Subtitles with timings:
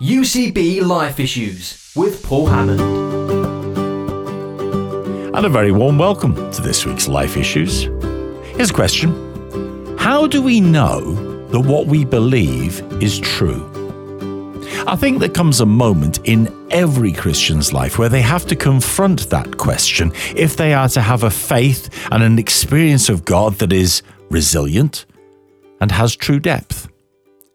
[0.00, 2.80] UCB Life Issues with Paul Hammond.
[5.36, 7.82] And a very warm welcome to this week's Life Issues.
[8.56, 9.10] Here's a question
[9.98, 13.62] How do we know that what we believe is true?
[14.86, 19.28] I think there comes a moment in every Christian's life where they have to confront
[19.28, 23.70] that question if they are to have a faith and an experience of God that
[23.70, 25.04] is resilient
[25.78, 26.88] and has true depth.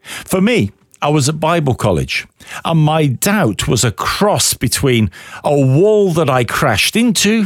[0.03, 0.71] For me,
[1.05, 2.25] I was at Bible college,
[2.63, 5.11] and my doubt was a cross between
[5.43, 7.45] a wall that I crashed into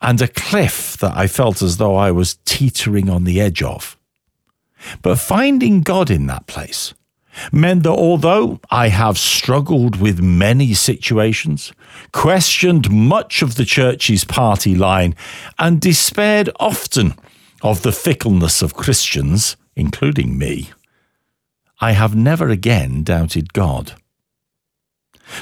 [0.00, 3.98] and a cliff that I felt as though I was teetering on the edge of.
[5.02, 6.94] But finding God in that place
[7.52, 11.74] meant that although I have struggled with many situations,
[12.12, 15.14] questioned much of the church's party line,
[15.58, 17.12] and despaired often
[17.60, 20.70] of the fickleness of Christians, including me,
[21.80, 23.94] I have never again doubted God.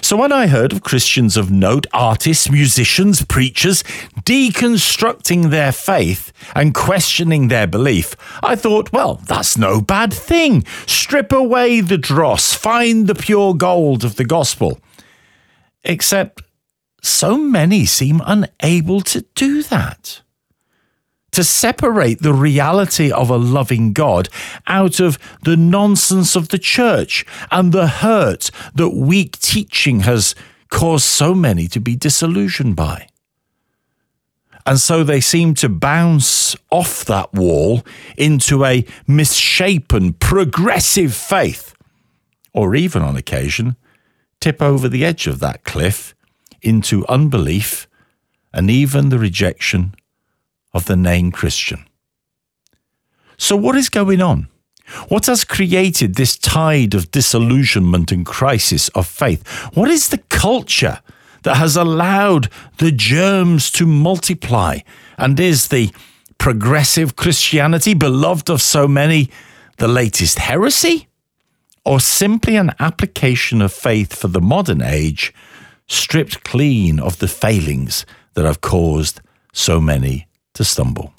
[0.02, 3.82] So when I heard of Christians of note, artists, musicians, preachers,
[4.22, 10.64] deconstructing their faith and questioning their belief, I thought, well, that's no bad thing.
[10.86, 14.78] Strip away the dross, find the pure gold of the gospel.
[15.82, 16.42] Except
[17.02, 20.20] so many seem unable to do that
[21.38, 24.28] to separate the reality of a loving God
[24.66, 30.34] out of the nonsense of the church and the hurt that weak teaching has
[30.68, 33.06] caused so many to be disillusioned by.
[34.66, 37.86] And so they seem to bounce off that wall
[38.16, 41.72] into a misshapen, progressive faith,
[42.52, 43.76] or even on occasion,
[44.40, 46.16] tip over the edge of that cliff
[46.62, 47.86] into unbelief
[48.52, 49.94] and even the rejection
[50.78, 51.84] of the name Christian.
[53.36, 54.46] So, what is going on?
[55.08, 59.46] What has created this tide of disillusionment and crisis of faith?
[59.74, 61.00] What is the culture
[61.42, 62.48] that has allowed
[62.78, 64.78] the germs to multiply?
[65.18, 65.90] And is the
[66.38, 69.30] progressive Christianity, beloved of so many,
[69.78, 71.08] the latest heresy?
[71.84, 75.34] Or simply an application of faith for the modern age,
[75.88, 79.20] stripped clean of the failings that have caused
[79.52, 80.27] so many
[80.58, 81.14] to stumble.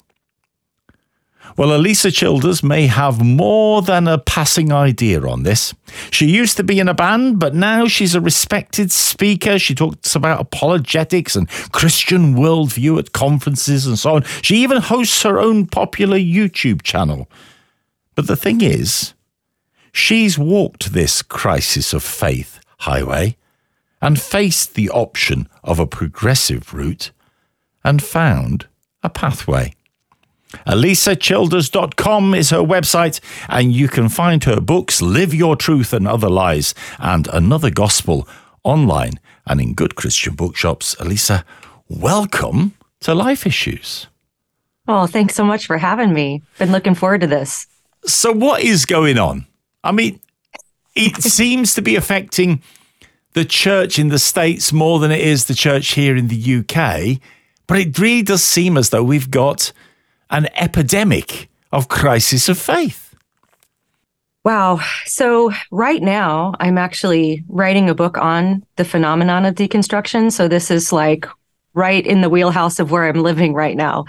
[1.56, 5.74] Well, Alisa Childers may have more than a passing idea on this.
[6.10, 9.58] She used to be in a band, but now she's a respected speaker.
[9.58, 14.24] She talks about apologetics and Christian worldview at conferences and so on.
[14.42, 17.28] She even hosts her own popular YouTube channel.
[18.14, 19.14] But the thing is,
[19.90, 23.36] she's walked this crisis of faith highway
[24.02, 27.10] and faced the option of a progressive route
[27.82, 28.66] and found
[29.02, 29.74] a pathway.
[30.66, 36.28] AlisaChilders.com is her website, and you can find her books, Live Your Truth and Other
[36.28, 38.26] Lies, and Another Gospel
[38.64, 40.94] online and in good Christian bookshops.
[40.96, 41.44] Alisa,
[41.88, 44.08] welcome to Life Issues.
[44.88, 46.42] Oh, thanks so much for having me.
[46.58, 47.66] Been looking forward to this.
[48.04, 49.46] So, what is going on?
[49.84, 50.20] I mean,
[50.94, 52.62] it seems to be affecting
[53.34, 57.20] the church in the States more than it is the church here in the UK.
[57.70, 59.72] But it really does seem as though we've got
[60.28, 63.14] an epidemic of crisis of faith.
[64.42, 64.80] Wow.
[65.04, 70.32] So, right now, I'm actually writing a book on the phenomenon of deconstruction.
[70.32, 71.28] So, this is like
[71.72, 74.06] right in the wheelhouse of where I'm living right now.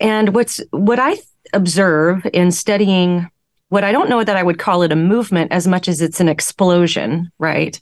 [0.00, 1.18] And what's what I
[1.52, 3.28] observe in studying
[3.68, 6.20] what I don't know that I would call it a movement as much as it's
[6.20, 7.78] an explosion, right?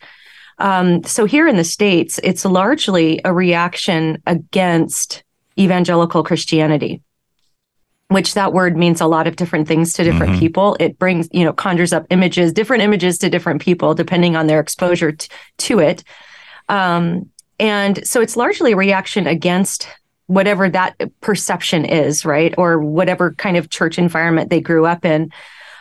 [0.58, 5.24] Um, so here in the States, it's largely a reaction against
[5.58, 7.02] evangelical Christianity,
[8.08, 10.40] which that word means a lot of different things to different mm-hmm.
[10.40, 10.76] people.
[10.80, 14.60] It brings, you know, conjures up images, different images to different people, depending on their
[14.60, 15.28] exposure t-
[15.58, 16.04] to it.
[16.68, 19.88] Um, and so it's largely a reaction against
[20.26, 22.54] whatever that perception is, right?
[22.56, 25.30] Or whatever kind of church environment they grew up in.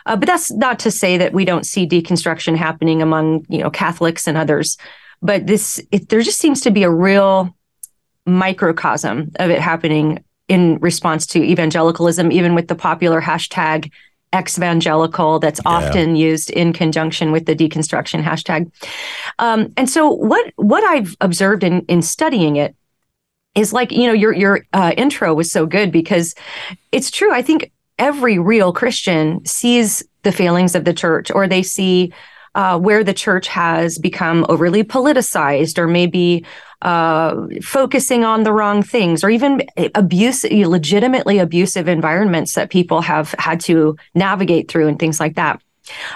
[0.06, 3.70] Uh, but that's not to say that we don't see deconstruction happening among you know
[3.70, 4.76] Catholics and others.
[5.22, 7.56] But this, it, there just seems to be a real
[8.26, 13.90] microcosm of it happening in response to evangelicalism, even with the popular hashtag
[14.34, 15.70] evangelical that's yeah.
[15.70, 18.70] often used in conjunction with the deconstruction hashtag.
[19.38, 22.74] Um, and so what what I've observed in in studying it
[23.54, 26.34] is like you know your your uh, intro was so good because
[26.92, 27.32] it's true.
[27.32, 32.12] I think every real Christian sees the failings of the church or they see
[32.54, 36.44] uh, where the church has become overly politicized or maybe
[36.82, 39.62] uh, focusing on the wrong things or even
[39.94, 45.60] abuse legitimately abusive environments that people have had to navigate through and things like that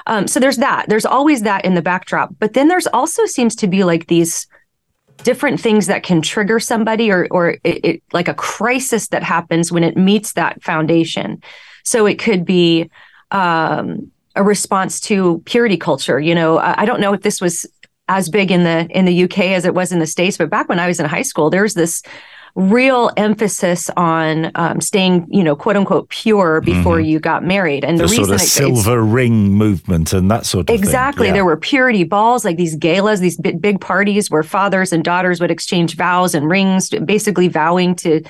[0.07, 0.87] Um, so there's that.
[0.89, 2.35] There's always that in the backdrop.
[2.39, 4.47] But then there's also seems to be like these
[5.25, 9.73] different things that can trigger somebody or or it, it, like a crisis that happens
[9.73, 11.43] when it meets that foundation.
[11.85, 12.91] So it could be
[13.31, 16.21] um, a response to purity culture.
[16.21, 17.67] You know, I, I don't know if this was
[18.09, 20.69] as big in the in the UK as it was in the states, but back
[20.69, 22.03] when I was in high school, there was this
[22.55, 27.09] real emphasis on um, staying, you know, quote unquote pure before mm-hmm.
[27.09, 27.85] you got married.
[27.85, 30.79] And the, the reason sort of it, silver ring movement and that sort of thing.
[30.79, 31.29] exactly.
[31.29, 31.35] Yeah.
[31.35, 35.41] There were purity balls, like these galas, these big, big parties where fathers and daughters
[35.41, 38.23] would exchange vows and rings, basically vowing to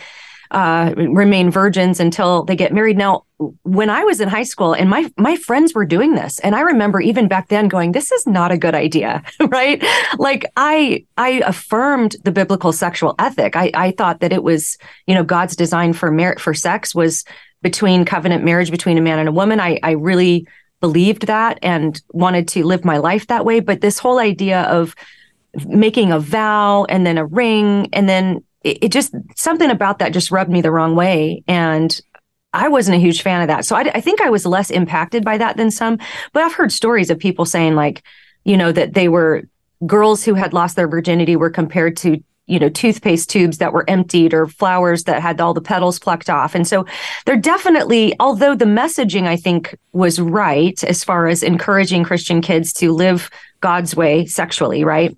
[0.50, 2.96] uh, remain virgins until they get married.
[2.96, 3.24] Now,
[3.62, 6.60] when I was in high school and my my friends were doing this, and I
[6.60, 9.84] remember even back then going, "This is not a good idea," right?
[10.18, 13.56] Like I I affirmed the biblical sexual ethic.
[13.56, 17.24] I I thought that it was you know God's design for merit for sex was
[17.62, 19.60] between covenant marriage between a man and a woman.
[19.60, 20.46] I I really
[20.80, 23.60] believed that and wanted to live my life that way.
[23.60, 24.94] But this whole idea of
[25.66, 30.12] making a vow and then a ring and then it, it, just something about that
[30.12, 32.00] just rubbed me the wrong way and
[32.52, 33.64] I wasn't a huge fan of that.
[33.66, 35.98] So I, I think I was less impacted by that than some.
[36.32, 38.02] But I've heard stories of people saying like,
[38.44, 39.44] you know, that they were
[39.86, 43.88] girls who had lost their virginity were compared to you know toothpaste tubes that were
[43.88, 46.84] emptied or flowers that had all the petals plucked off and so
[47.26, 52.72] they're definitely although the messaging i think was right as far as encouraging christian kids
[52.72, 53.30] to live
[53.60, 55.16] god's way sexually right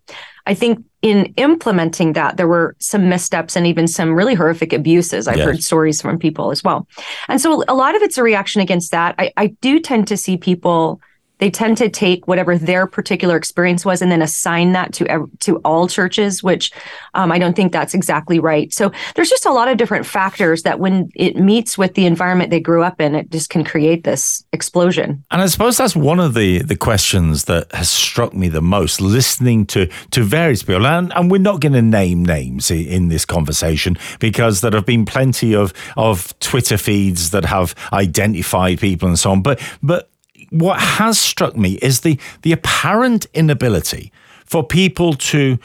[0.51, 5.27] i think in implementing that, there were some missteps and even some really horrific abuses.
[5.27, 5.47] I've yes.
[5.47, 6.87] heard stories from people as well.
[7.29, 9.15] And so a lot of it's a reaction against that.
[9.19, 11.01] I, I do tend to see people
[11.41, 15.57] they tend to take whatever their particular experience was and then assign that to to
[15.59, 16.71] all churches, which
[17.15, 18.73] um, I don't think that's exactly right.
[18.73, 22.51] So there's just a lot of different factors that when it meets with the environment
[22.51, 25.25] they grew up in, it just can create this explosion.
[25.31, 29.01] And I suppose that's one of the the questions that has struck me the most,
[29.01, 33.25] listening to to various people, and, and we're not going to name names in this
[33.25, 39.19] conversation because there have been plenty of of Twitter feeds that have identified people and
[39.19, 40.10] so on, but but
[40.51, 44.13] what has struck me is the the apparent inability
[44.45, 45.59] for people to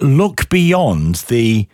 [0.00, 1.68] look beyond the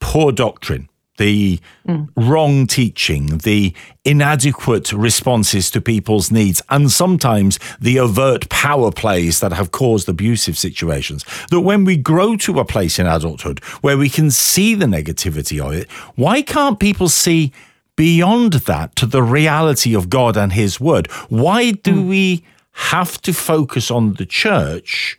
[0.00, 0.88] poor doctrine,
[1.18, 2.08] the mm.
[2.16, 9.52] wrong teaching, the inadequate responses to people's needs, and sometimes the overt power plays that
[9.52, 11.24] have caused abusive situations.
[11.50, 15.64] That when we grow to a place in adulthood where we can see the negativity
[15.64, 17.52] of it, why can't people see?
[17.96, 21.10] Beyond that to the reality of God and His Word.
[21.28, 22.08] Why do mm.
[22.08, 25.18] we have to focus on the church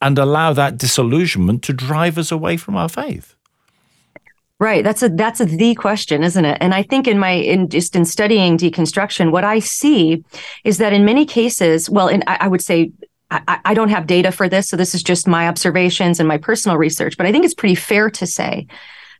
[0.00, 3.34] and allow that disillusionment to drive us away from our faith?
[4.58, 4.82] Right.
[4.82, 6.56] That's a that's a the question, isn't it?
[6.62, 10.24] And I think in my in just in studying deconstruction, what I see
[10.64, 12.90] is that in many cases, well, in I, I would say
[13.30, 16.38] I, I, don't have data for this, so this is just my observations and my
[16.38, 18.66] personal research, but I think it's pretty fair to say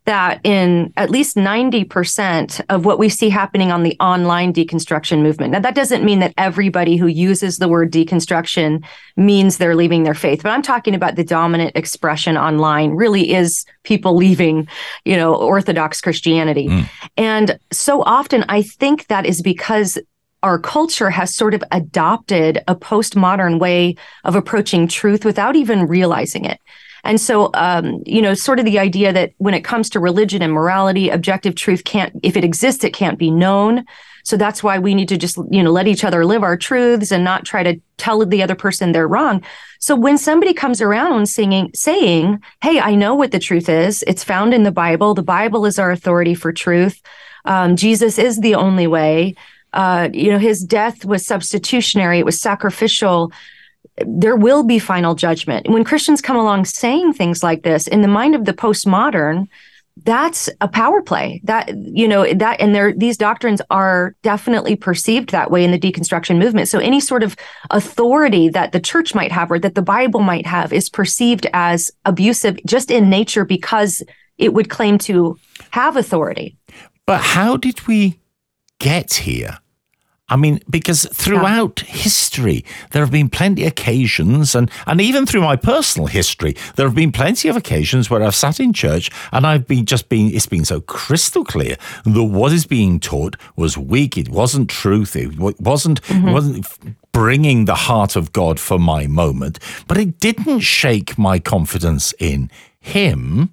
[0.06, 5.53] that in at least 90% of what we see happening on the online deconstruction movement.
[5.53, 8.85] Now, that doesn't mean that everybody who uses the word deconstruction
[9.17, 13.64] means they're leaving their faith, but I'm talking about the dominant expression online really is
[13.82, 14.69] people leaving,
[15.05, 16.69] you know, Orthodox Christianity.
[16.69, 16.88] Mm.
[17.17, 19.99] And so often I think that is because
[20.43, 26.45] our culture has sort of adopted a postmodern way of approaching truth without even realizing
[26.45, 26.61] it.
[27.07, 30.43] And so, um, you know, sort of the idea that when it comes to religion
[30.43, 33.85] and morality, objective truth can't, if it exists, it can't be known.
[34.25, 37.13] So that's why we need to just, you know, let each other live our truths
[37.13, 39.43] and not try to tell the other person they're wrong.
[39.79, 44.03] So when somebody comes around singing, saying, Hey, I know what the truth is.
[44.09, 45.15] It's found in the Bible.
[45.15, 47.01] The Bible is our authority for truth.
[47.45, 49.37] Um, Jesus is the only way.
[49.73, 52.19] Uh, you know, his death was substitutionary.
[52.19, 53.31] It was sacrificial
[54.05, 55.69] there will be final judgment.
[55.69, 59.49] When Christians come along saying things like this, in the mind of the postmodern,
[60.05, 61.41] that's a power play.
[61.45, 65.79] That you know that, and there these doctrines are definitely perceived that way in the
[65.79, 66.69] deconstruction movement.
[66.69, 67.35] So any sort of
[67.71, 71.91] authority that the church might have or that the Bible might have is perceived as
[72.05, 74.03] abusive just in nature because
[74.37, 75.38] it would claim to
[75.71, 76.59] have authority.
[77.07, 78.21] But how did we
[78.79, 79.59] get here?
[80.28, 81.95] I mean, because throughout yeah.
[81.95, 86.87] history, there have been plenty of occasions, and, and even through my personal history, there
[86.87, 90.35] have been plenty of occasions where I've sat in church and I've been just been,
[90.35, 94.18] it's been so crystal clear that what is being taught was weak.
[94.18, 95.14] It wasn't truth.
[95.14, 96.28] It wasn't, mm-hmm.
[96.28, 96.66] it wasn't
[97.12, 102.50] bringing the heart of God for my moment, but it didn't shake my confidence in
[102.80, 103.50] Him.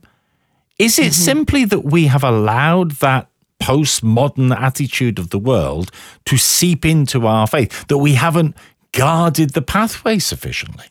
[0.79, 1.11] Is it mm-hmm.
[1.11, 3.29] simply that we have allowed that
[3.63, 5.89] postmodern attitude of the world
[6.25, 8.57] to seep into our faith, that we haven't
[8.91, 10.85] guarded the pathway sufficiently?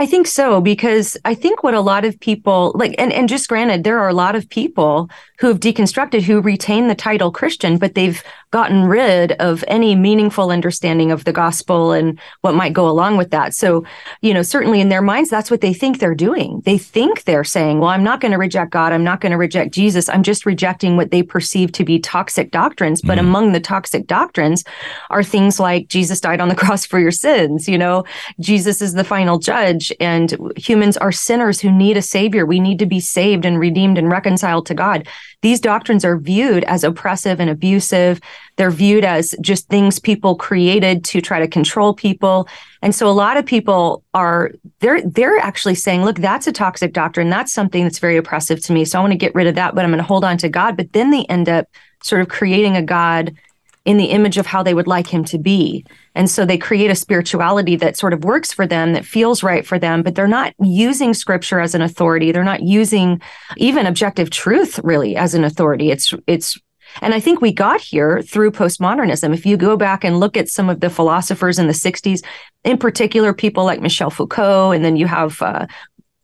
[0.00, 3.50] I think so because I think what a lot of people like, and, and just
[3.50, 7.76] granted, there are a lot of people who have deconstructed who retain the title Christian,
[7.76, 12.88] but they've gotten rid of any meaningful understanding of the gospel and what might go
[12.88, 13.54] along with that.
[13.54, 13.84] So,
[14.22, 16.62] you know, certainly in their minds, that's what they think they're doing.
[16.64, 18.94] They think they're saying, well, I'm not going to reject God.
[18.94, 20.08] I'm not going to reject Jesus.
[20.08, 23.02] I'm just rejecting what they perceive to be toxic doctrines.
[23.02, 23.20] But mm.
[23.20, 24.64] among the toxic doctrines
[25.10, 27.68] are things like Jesus died on the cross for your sins.
[27.68, 28.04] You know,
[28.40, 32.46] Jesus is the final judge and humans are sinners who need a savior.
[32.46, 35.08] We need to be saved and redeemed and reconciled to God
[35.42, 38.20] these doctrines are viewed as oppressive and abusive.
[38.56, 42.46] They're viewed as just things people created to try to control people.
[42.82, 46.92] And so a lot of people are they're they're actually saying, look, that's a toxic
[46.92, 47.30] doctrine.
[47.30, 48.84] That's something that's very oppressive to me.
[48.84, 50.48] So I want to get rid of that, but I'm going to hold on to
[50.48, 50.76] God.
[50.76, 51.66] But then they end up
[52.02, 53.34] sort of creating a God
[53.84, 55.84] in the image of how they would like him to be.
[56.14, 59.66] And so they create a spirituality that sort of works for them, that feels right
[59.66, 62.30] for them, but they're not using scripture as an authority.
[62.30, 63.20] They're not using
[63.56, 65.90] even objective truth really as an authority.
[65.90, 66.58] It's, it's,
[67.00, 69.32] and I think we got here through postmodernism.
[69.32, 72.22] If you go back and look at some of the philosophers in the 60s,
[72.64, 75.66] in particular, people like Michel Foucault, and then you have uh,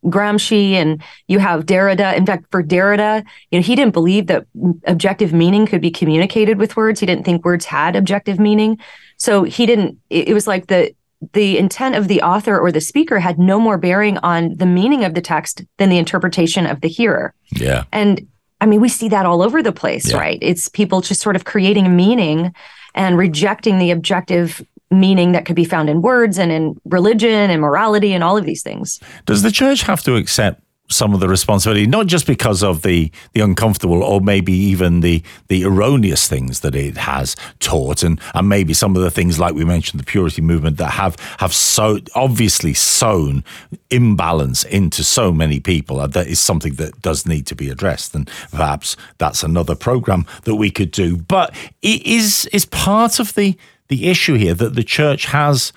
[0.06, 2.16] Gramsci and you have Derrida.
[2.16, 4.46] In fact, for Derrida, you know, he didn't believe that
[4.86, 7.00] objective meaning could be communicated with words.
[7.00, 8.78] He didn't think words had objective meaning.
[9.16, 10.94] So he didn't, it was like the,
[11.32, 15.04] the intent of the author or the speaker had no more bearing on the meaning
[15.04, 17.34] of the text than the interpretation of the hearer.
[17.52, 17.84] Yeah.
[17.92, 18.28] And
[18.60, 20.18] I mean, we see that all over the place, yeah.
[20.18, 20.38] right?
[20.42, 22.54] It's people just sort of creating a meaning
[22.94, 27.60] and rejecting the objective meaning that could be found in words and in religion and
[27.60, 29.00] morality and all of these things.
[29.24, 33.10] Does the church have to accept some of the responsibility, not just because of the
[33.32, 38.48] the uncomfortable or maybe even the the erroneous things that it has taught, and and
[38.48, 41.98] maybe some of the things like we mentioned the purity movement that have have so
[42.14, 43.44] obviously sown
[43.90, 46.00] imbalance into so many people.
[46.00, 50.26] Uh, that is something that does need to be addressed, and perhaps that's another program
[50.44, 51.16] that we could do.
[51.16, 53.56] But it is is part of the
[53.88, 55.72] the issue here that the church has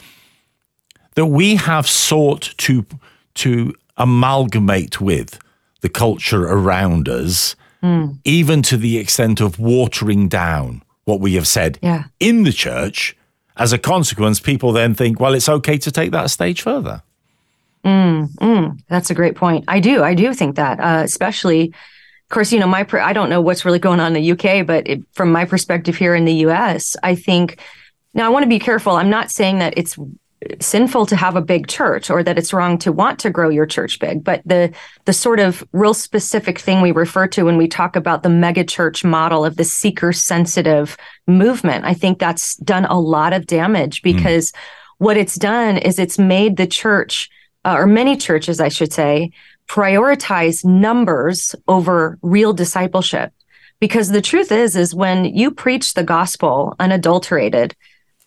[1.16, 2.86] that we have sought to
[3.36, 5.40] to amalgamate with
[5.82, 8.18] the culture around us, mm.
[8.24, 12.06] even to the extent of watering down what we have said yeah.
[12.20, 13.16] in the church.
[13.58, 17.04] As a consequence, people then think, well, it's okay to take that a stage further.
[17.84, 19.66] Mm, mm, that's a great point.
[19.68, 20.04] I do.
[20.04, 23.66] I do think that, uh, especially, of course, you know, my, I don't know what's
[23.66, 26.96] really going on in the UK, but it, from my perspective here in the US,
[27.04, 27.60] I think
[28.14, 28.94] now, I want to be careful.
[28.94, 29.98] I'm not saying that it's
[30.62, 33.66] sinful to have a big church or that it's wrong to want to grow your
[33.66, 34.74] church big but the
[35.04, 38.64] the sort of real specific thing we refer to when we talk about the mega
[38.64, 40.96] church model of the seeker sensitive
[41.28, 44.14] movement i think that's done a lot of damage hmm.
[44.14, 44.58] because mm.
[44.98, 47.30] what it's done is it's made the church
[47.66, 49.30] uh, or many churches i should say
[49.68, 53.34] prioritize numbers over real discipleship
[53.82, 57.76] because the truth is is when you preach the gospel unadulterated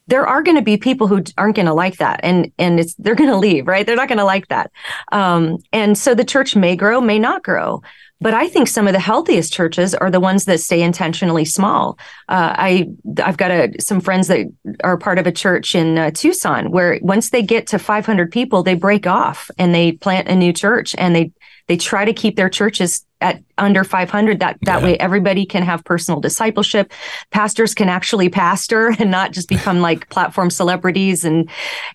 [0.07, 2.95] there are going to be people who aren't going to like that and and it's
[2.95, 4.71] they're going to leave right they're not going to like that
[5.13, 7.81] um, and so the church may grow may not grow
[8.23, 11.99] but I think some of the healthiest churches are the ones that stay intentionally small.
[12.29, 12.89] Uh, I
[13.21, 14.47] I've got a, some friends that
[14.85, 18.63] are part of a church in uh, Tucson where once they get to 500 people,
[18.63, 21.33] they break off and they plant a new church and they
[21.67, 24.85] they try to keep their churches at under 500 that that yeah.
[24.85, 26.93] way everybody can have personal discipleship.
[27.31, 31.49] Pastors can actually pastor and not just become like platform celebrities and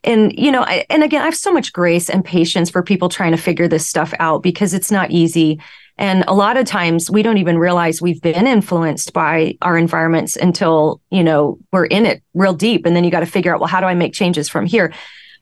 [0.03, 3.09] and you know I, and again i have so much grace and patience for people
[3.09, 5.59] trying to figure this stuff out because it's not easy.
[5.99, 10.35] And a lot of times we don't even realize we've been influenced by our environments
[10.35, 12.85] until you know we're in it real deep.
[12.85, 14.93] And then you got to figure out well how do i make changes from here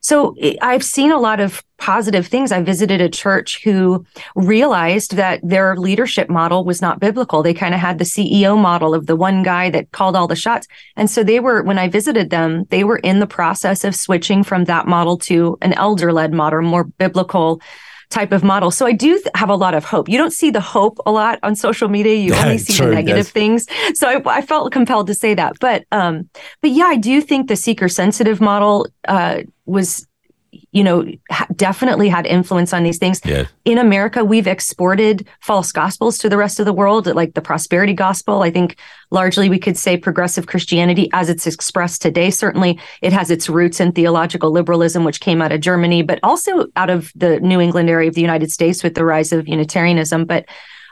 [0.06, 2.52] so eh, I've seen a lot of positive things.
[2.52, 7.42] I visited a church who realized that their leadership model was not biblical.
[7.42, 10.36] They kind of had the CEO model of the one guy that called all the
[10.36, 10.68] shots.
[10.96, 14.44] And so they were, when I visited them, they were in the process of switching
[14.44, 17.60] from that model to an elder led model, more biblical
[18.16, 18.72] type of model.
[18.72, 20.08] So I do have a lot of hope.
[20.08, 22.16] You don't see the hope a lot on social media.
[22.16, 23.30] You only see True, the negative yes.
[23.30, 23.68] things.
[23.94, 25.60] So I, I, felt compelled to say that.
[25.60, 26.30] But um,
[26.62, 30.08] but yeah, I do think the seeker sensitive model uh, was
[30.72, 33.22] you know, ha- definitely had influence on these things.
[33.66, 37.94] In America, we've exported false gospels to the rest of the world, like the prosperity
[37.94, 38.42] gospel.
[38.42, 38.78] I think
[39.12, 42.30] largely we could say progressive Christianity as it's expressed today.
[42.30, 46.68] Certainly, it has its roots in theological liberalism, which came out of Germany, but also
[46.76, 50.26] out of the New England area of the United States with the rise of Unitarianism.
[50.26, 50.46] But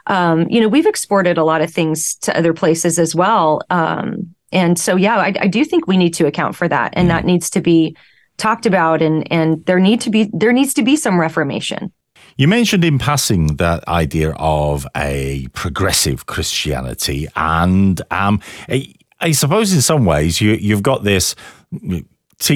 [0.06, 3.62] um, you know, we've exported a lot of things to other places as well.
[3.70, 7.06] Um, and so, yeah, I, I, do think we need to account for that, and
[7.06, 7.12] mm.
[7.12, 7.96] that needs to be
[8.36, 11.92] talked about and and there need to be there needs to be some reformation
[12.36, 19.72] you mentioned in passing that idea of a progressive Christianity, and um, I, I suppose
[19.72, 21.36] in some ways you, you've got this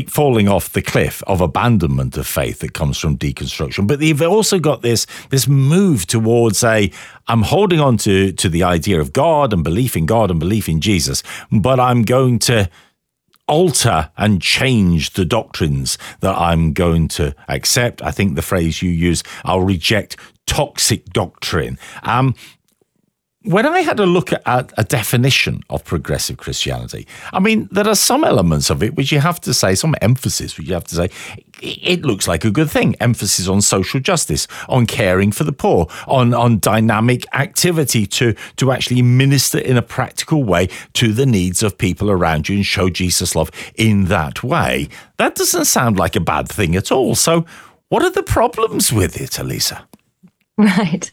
[0.08, 3.86] falling off the cliff of abandonment of faith that comes from deconstruction.
[3.86, 6.90] But you've also got this this move towards a
[7.28, 10.68] I'm holding on to to the idea of God and belief in God and belief
[10.68, 12.68] in Jesus, but I'm going to
[13.48, 18.02] alter and change the doctrines that I'm going to accept.
[18.02, 21.78] I think the phrase you use, I'll reject toxic doctrine.
[22.02, 22.34] Um,
[23.42, 27.94] when I had a look at a definition of progressive Christianity, I mean, there are
[27.94, 30.94] some elements of it which you have to say, some emphasis which you have to
[30.96, 31.10] say,
[31.60, 32.96] it looks like a good thing.
[33.00, 38.72] Emphasis on social justice, on caring for the poor, on, on dynamic activity to, to
[38.72, 42.90] actually minister in a practical way to the needs of people around you and show
[42.90, 44.88] Jesus' love in that way.
[45.16, 47.14] That doesn't sound like a bad thing at all.
[47.14, 47.46] So,
[47.88, 49.84] what are the problems with it, Alisa?
[50.58, 51.08] Right.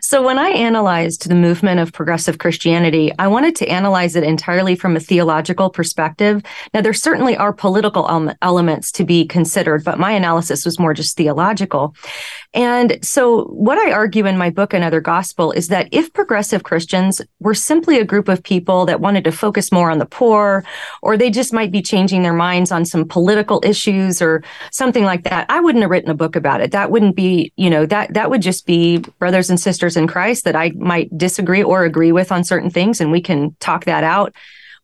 [0.00, 4.74] So when I analyzed the movement of progressive Christianity, I wanted to analyze it entirely
[4.74, 6.42] from a theological perspective.
[6.74, 11.16] Now, there certainly are political elements to be considered, but my analysis was more just
[11.16, 11.94] theological.
[12.54, 17.20] And so, what I argue in my book, Another Gospel, is that if progressive Christians
[17.38, 20.64] were simply a group of people that wanted to focus more on the poor,
[21.02, 25.22] or they just might be changing their minds on some political issues or something like
[25.24, 26.72] that, I wouldn't have written a book about it.
[26.72, 30.44] That wouldn't be, you know, that that would just be brothers and sisters in Christ
[30.44, 34.02] that I might disagree or agree with on certain things, and we can talk that
[34.02, 34.34] out.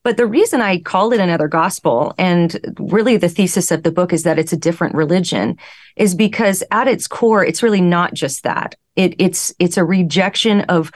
[0.04, 4.12] But the reason I called it another gospel, and really the thesis of the book
[4.12, 5.56] is that it's a different religion,
[5.96, 8.74] is because at its core, it's really not just that.
[8.96, 10.92] It, it's it's a rejection of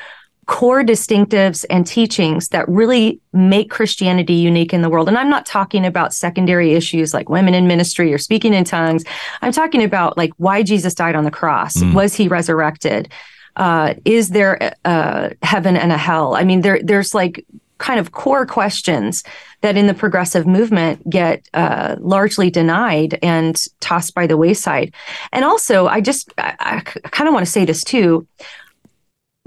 [0.48, 5.06] core distinctives and teachings that really make Christianity unique in the world.
[5.06, 9.04] And I'm not talking about secondary issues like women in ministry or speaking in tongues.
[9.42, 11.76] I'm talking about like why Jesus died on the cross.
[11.76, 11.92] Mm.
[11.92, 13.10] Was he resurrected?
[13.56, 16.34] Uh, is there a, a heaven and a hell?
[16.34, 17.44] I mean, there there's like
[17.76, 19.24] kind of core questions
[19.60, 24.94] that in the progressive movement get uh, largely denied and tossed by the wayside.
[25.30, 28.26] And also, I just I, I kind of want to say this too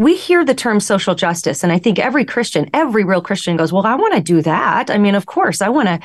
[0.02, 3.72] we hear the term social justice and i think every christian every real christian goes
[3.72, 4.90] well i want to do that.
[4.90, 6.00] I mean of course i want to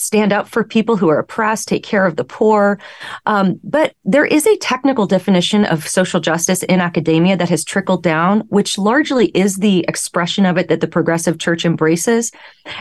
[0.00, 2.78] stand up for people who are oppressed take care of the poor.
[3.26, 8.02] Um, but there is a technical definition of social justice in academia that has trickled
[8.02, 12.30] down which largely is the expression of it that the progressive church embraces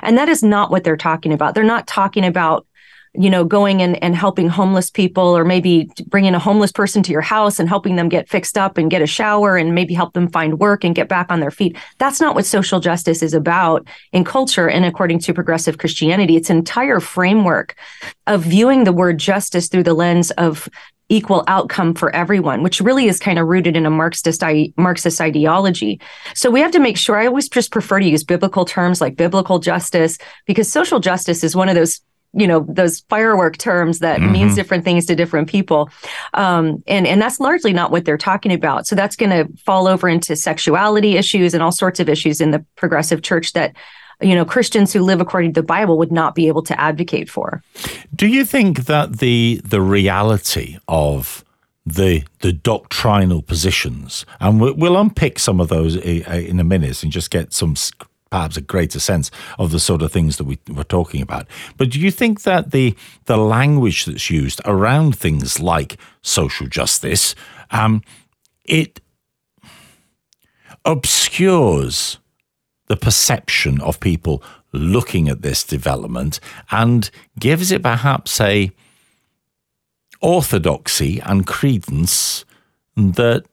[0.03, 1.55] and that is not what they're talking about.
[1.55, 2.67] They're not talking about
[3.13, 7.11] you know, going and, and helping homeless people or maybe bringing a homeless person to
[7.11, 10.13] your house and helping them get fixed up and get a shower and maybe help
[10.13, 11.75] them find work and get back on their feet.
[11.97, 14.69] That's not what social justice is about in culture.
[14.69, 17.75] And according to progressive Christianity, it's entire framework
[18.27, 20.69] of viewing the word justice through the lens of
[21.09, 24.41] equal outcome for everyone, which really is kind of rooted in a Marxist
[24.77, 25.99] Marxist ideology.
[26.33, 27.17] So we have to make sure.
[27.17, 31.53] I always just prefer to use biblical terms like biblical justice because social justice is
[31.53, 31.99] one of those
[32.33, 34.31] you know those firework terms that mm-hmm.
[34.31, 35.89] means different things to different people.
[36.33, 38.87] Um, and and that's largely not what they're talking about.
[38.87, 42.51] So that's going to fall over into sexuality issues and all sorts of issues in
[42.51, 43.75] the progressive church that
[44.21, 47.29] you know christians who live according to the bible would not be able to advocate
[47.29, 47.61] for.
[48.15, 51.43] Do you think that the the reality of
[51.85, 57.11] the the doctrinal positions, and we'll, we'll unpick some of those in a minute and
[57.11, 57.75] just get some
[58.31, 61.45] perhaps a greater sense of the sort of things that we were talking about.
[61.77, 67.35] But do you think that the the language that's used around things like social justice,
[67.69, 68.01] um,
[68.65, 69.01] it
[70.85, 72.17] obscures
[72.87, 74.41] the perception of people
[74.73, 76.39] looking at this development
[76.71, 78.71] and gives it perhaps a
[80.21, 82.45] orthodoxy and credence
[82.95, 83.43] that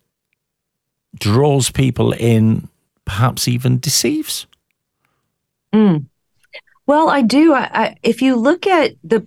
[1.19, 2.69] draws people in,
[3.05, 4.47] perhaps even deceives?
[5.73, 6.07] Mm.
[6.87, 7.53] Well, I do.
[7.53, 9.27] I, I, if you look at the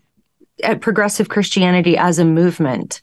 [0.63, 3.01] at progressive Christianity as a movement,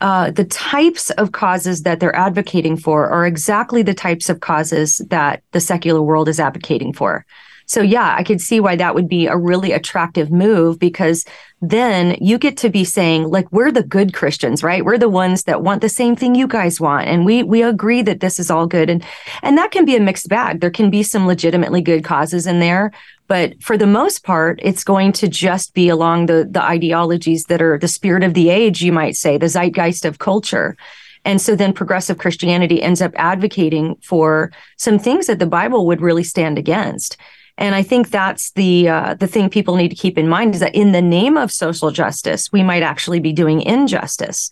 [0.00, 4.98] uh, the types of causes that they're advocating for are exactly the types of causes
[5.08, 7.24] that the secular world is advocating for.
[7.66, 11.24] So, yeah, I could see why that would be a really attractive move because
[11.60, 14.84] then you get to be saying, like, we're the good Christians, right?
[14.84, 17.08] We're the ones that want the same thing you guys want.
[17.08, 18.90] And we we agree that this is all good.
[18.90, 19.04] And
[19.42, 20.60] and that can be a mixed bag.
[20.60, 22.92] There can be some legitimately good causes in there.
[23.26, 27.62] But for the most part, it's going to just be along the the ideologies that
[27.62, 30.76] are the spirit of the age, you might say, the zeitgeist of culture.
[31.24, 36.02] And so then progressive Christianity ends up advocating for some things that the Bible would
[36.02, 37.16] really stand against.
[37.56, 40.60] And I think that's the uh, the thing people need to keep in mind is
[40.60, 44.50] that in the name of social justice, we might actually be doing injustice.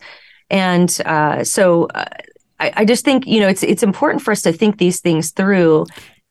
[0.49, 2.05] And uh, so uh,
[2.59, 5.31] I, I just think you know it's it's important for us to think these things
[5.31, 5.85] through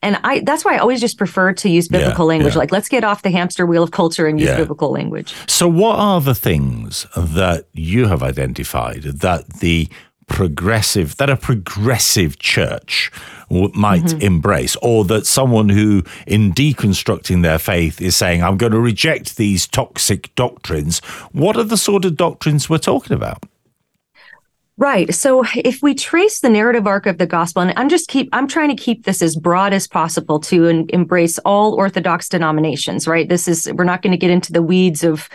[0.05, 2.55] and I that's why I always just prefer to use biblical Yeah, language.
[2.55, 2.59] yeah.
[2.61, 4.57] Like let's get off the hamster wheel of culture and use Yeah.
[4.57, 5.35] biblical language.
[5.47, 9.89] So, what are the things that you have identified that the
[10.33, 13.13] progressive, that a progressive church
[13.51, 14.21] w- might Mm-hmm.
[14.23, 19.37] embrace, or that someone who, in deconstructing their faith, is saying, I'm going to reject
[19.37, 21.01] these toxic doctrines?
[21.33, 23.45] What are the sort of doctrines we're talking about?
[24.79, 25.15] Right.
[25.15, 28.49] So if we trace the narrative arc of the gospel, and I'm just keep I'm
[28.49, 33.07] trying to keep this as broad as possible to embrace all Orthodox denominations.
[33.07, 33.29] Right.
[33.29, 35.29] This is we're not going to get into the weeds of,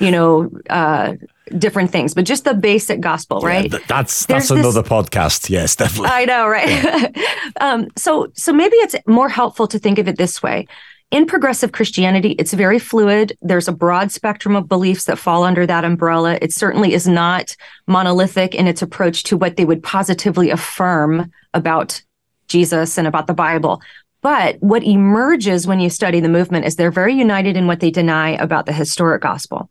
[0.00, 1.14] you know, uh,
[1.58, 3.40] different things, but just the basic gospel.
[3.40, 3.70] Right.
[3.70, 5.50] Th- that's There's that's this- another podcast.
[5.50, 6.10] Yes, definitely.
[6.12, 7.16] I know, right?
[7.60, 10.66] um, so, so maybe it's more helpful to think of it this way.
[11.10, 13.36] In progressive Christianity, it's very fluid.
[13.42, 16.38] There's a broad spectrum of beliefs that fall under that umbrella.
[16.40, 17.56] It certainly is not
[17.88, 22.00] monolithic in its approach to what they would positively affirm about
[22.46, 23.82] Jesus and about the Bible.
[24.22, 27.90] But what emerges when you study the movement is they're very united in what they
[27.90, 29.70] deny about the historic gospel.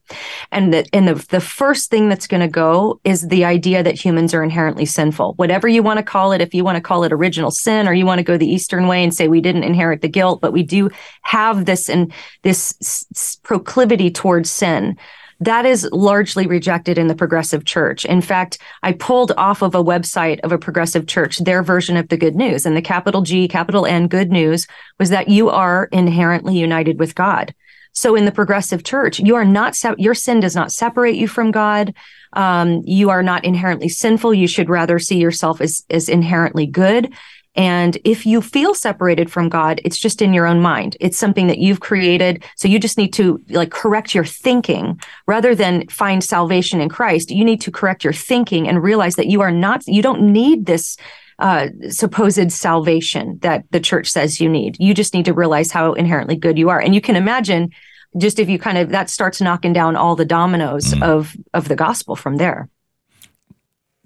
[0.52, 4.04] And that and the, the first thing that's going to go is the idea that
[4.04, 5.34] humans are inherently sinful.
[5.36, 7.94] Whatever you want to call it, if you want to call it original sin, or
[7.94, 10.54] you want to go the Eastern way and say we didn't inherit the guilt, but
[10.54, 10.90] we do
[11.22, 14.98] have this and this s- s- proclivity towards sin.
[15.42, 18.04] That is largely rejected in the progressive church.
[18.04, 22.10] In fact, I pulled off of a website of a progressive church their version of
[22.10, 22.66] the good news.
[22.66, 24.68] And the capital G, capital N good news
[25.00, 27.56] was that you are inherently united with God.
[27.94, 31.52] So in the progressive church, you are not, your sin does not separate you from
[31.52, 31.94] God.
[32.34, 34.34] Um, you are not inherently sinful.
[34.34, 37.14] You should rather see yourself as, as inherently good.
[37.60, 40.96] And if you feel separated from God, it's just in your own mind.
[41.02, 42.42] It's something that you've created.
[42.56, 47.32] So you just need to like correct your thinking rather than find salvation in Christ.
[47.32, 50.68] You need to correct your thinking and realize that you are not, you don't need
[50.68, 50.96] this
[51.40, 54.78] uh, supposed salvation that the church says you need.
[54.80, 56.80] You just need to realize how inherently good you are.
[56.80, 57.72] And you can imagine
[58.18, 61.76] just if you kind of, that starts knocking down all the dominoes of, of the
[61.76, 62.70] gospel from there.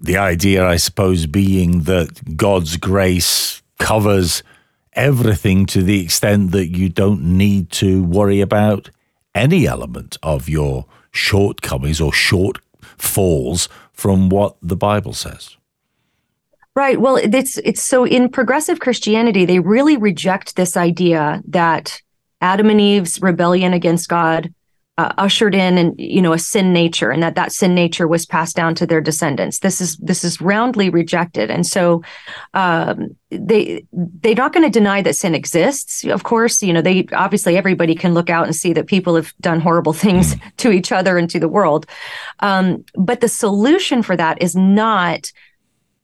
[0.00, 4.42] The idea, I suppose, being that God's grace covers
[4.92, 8.90] everything to the extent that you don't need to worry about
[9.34, 15.56] any element of your shortcomings or shortfalls from what the Bible says.
[16.76, 17.00] Right.
[17.00, 22.00] Well, it's it's so in progressive Christianity, they really reject this idea that
[22.40, 24.52] Adam and Eve's rebellion against God
[24.96, 28.24] uh, ushered in and you know a sin nature, and that that sin nature was
[28.24, 29.58] passed down to their descendants.
[29.58, 32.02] This is this is roundly rejected, and so
[32.54, 36.04] um, they they're not going to deny that sin exists.
[36.04, 39.34] Of course, you know they obviously everybody can look out and see that people have
[39.40, 41.86] done horrible things to each other and to the world,
[42.38, 45.32] um, but the solution for that is not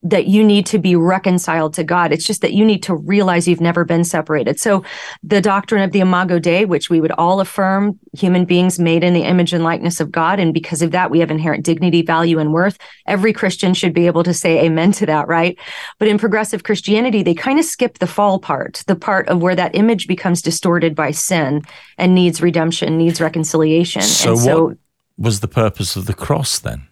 [0.02, 2.12] that you need to be reconciled to God.
[2.12, 4.58] It's just that you need to realize you've never been separated.
[4.58, 4.82] So
[5.22, 9.12] the doctrine of the Imago Dei, which we would all affirm human beings made in
[9.12, 10.40] the image and likeness of God.
[10.40, 12.78] And because of that, we have inherent dignity, value, and worth.
[13.06, 15.58] Every Christian should be able to say amen to that, right?
[15.98, 19.56] But in progressive Christianity, they kind of skip the fall part, the part of where
[19.56, 21.62] that image becomes distorted by sin
[21.98, 24.02] and needs redemption, needs reconciliation.
[24.02, 24.78] So, and so what
[25.18, 26.86] was the purpose of the cross then?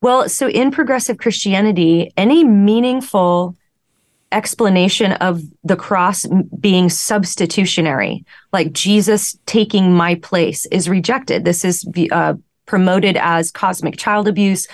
[0.00, 3.56] Well, so in progressive Christianity, any meaningful
[4.30, 6.26] explanation of the cross
[6.60, 11.44] being substitutionary, like Jesus taking my place, is rejected.
[11.44, 12.34] This is uh,
[12.66, 14.68] promoted as cosmic child abuse.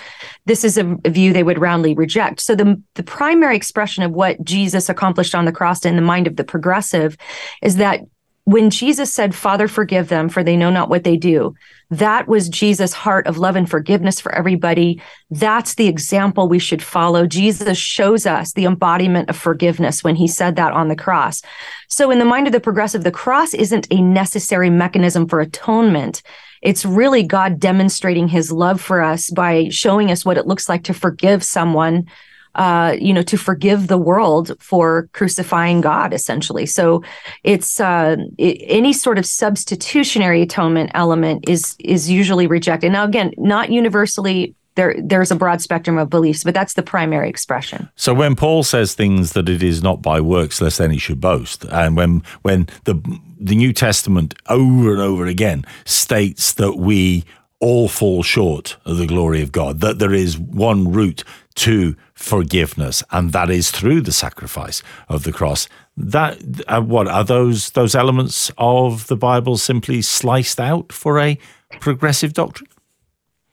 [0.45, 2.41] This is a, view they would roundly reject.
[2.41, 6.27] So the the primary expression of what Jesus accomplished on the cross in the mind
[6.27, 7.17] of the progressive
[7.63, 8.01] is that
[8.45, 11.55] when Jesus said, Father, forgive them, for they know not what they do,
[11.89, 15.01] that was Jesus' heart of love and forgiveness for everybody.
[15.31, 17.25] That's the example we should follow.
[17.25, 21.41] Jesus shows us the embodiment of forgiveness when he said that on the cross.
[21.89, 26.21] So, in the mind of the progressive, the cross isn't a necessary mechanism for atonement.
[26.61, 30.83] It's really God demonstrating his love for us by showing us what it looks like
[30.85, 32.07] to forgive someone
[32.55, 36.65] uh, you know, to forgive the world for crucifying God, essentially.
[36.65, 37.03] So
[37.43, 42.91] it's uh, i any sort of substitutionary atonement element is is usually rejected.
[42.91, 44.55] Now, again, not universally.
[44.75, 47.87] There, there's a broad spectrum of beliefs, but that's the primary expression.
[47.95, 51.63] So when Paul says things that it is not by works, lest any should boast,
[51.71, 52.95] and when when the
[53.39, 57.23] the New Testament over and over again states that we
[57.65, 61.23] all fall short of the glory of God, that there is one route
[61.55, 65.67] to forgiveness, and that is through the sacrifice of the cross.
[65.97, 71.39] that uh, what are those those elements of the Bible simply sliced out for a
[71.79, 72.69] progressive doctrine?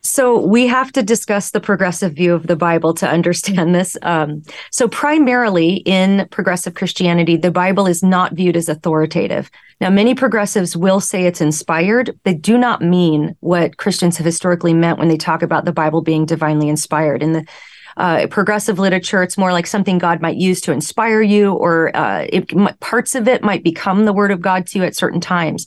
[0.04, 3.96] So we have to discuss the progressive view of the Bible to understand this.
[4.02, 9.48] Um, so primarily in progressive Christianity, the Bible is not viewed as authoritative.
[9.80, 12.18] Now, many progressives will say it's inspired.
[12.24, 16.02] They do not mean what Christians have historically meant when they talk about the Bible
[16.02, 17.22] being divinely inspired.
[17.22, 17.46] In the
[17.96, 22.26] uh, progressive literature, it's more like something God might use to inspire you, or uh,
[22.28, 22.48] it,
[22.80, 25.66] parts of it might become the Word of God to you at certain times.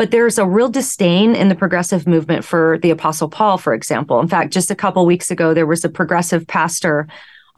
[0.00, 4.18] But there's a real disdain in the progressive movement for the Apostle Paul, for example.
[4.18, 7.06] In fact, just a couple weeks ago, there was a progressive pastor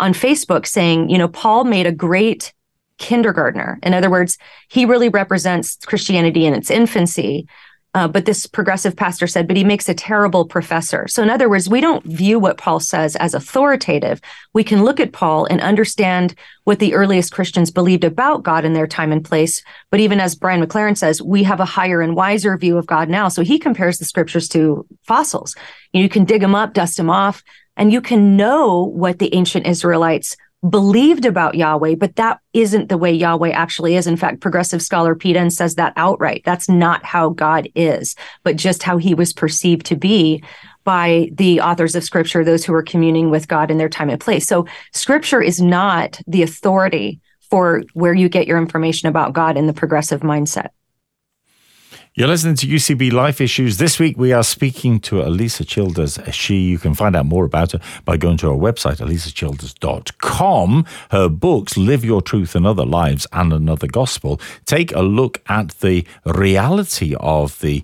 [0.00, 2.52] on Facebook saying, you know, Paul made a great
[2.98, 3.78] kindergartner.
[3.84, 7.46] In other words, he really represents Christianity in its infancy.
[7.94, 11.06] Uh, but this progressive pastor said, but he makes a terrible professor.
[11.08, 14.20] So, in other words, we don't view what Paul says as authoritative.
[14.54, 18.72] We can look at Paul and understand what the earliest Christians believed about God in
[18.72, 19.62] their time and place.
[19.90, 23.10] But even as Brian McLaren says, we have a higher and wiser view of God
[23.10, 23.28] now.
[23.28, 25.54] So, he compares the scriptures to fossils.
[25.92, 27.44] You can dig them up, dust them off,
[27.76, 30.36] and you can know what the ancient Israelites
[30.68, 34.06] believed about Yahweh, but that isn't the way Yahweh actually is.
[34.06, 36.42] In fact, progressive scholar Pete Enns says that outright.
[36.44, 40.42] That's not how God is, but just how he was perceived to be
[40.84, 44.20] by the authors of scripture, those who were communing with God in their time and
[44.20, 44.46] place.
[44.46, 47.20] So scripture is not the authority
[47.50, 50.68] for where you get your information about God in the progressive mindset.
[52.14, 53.78] You're listening to UCB Life Issues.
[53.78, 56.18] This week we are speaking to Alisa Childers.
[56.18, 60.84] Uh, she, you can find out more about her by going to her website, alisachilders.com.
[61.10, 65.70] Her books, Live Your Truth and Other Lies and Another Gospel, take a look at
[65.80, 67.82] the reality of the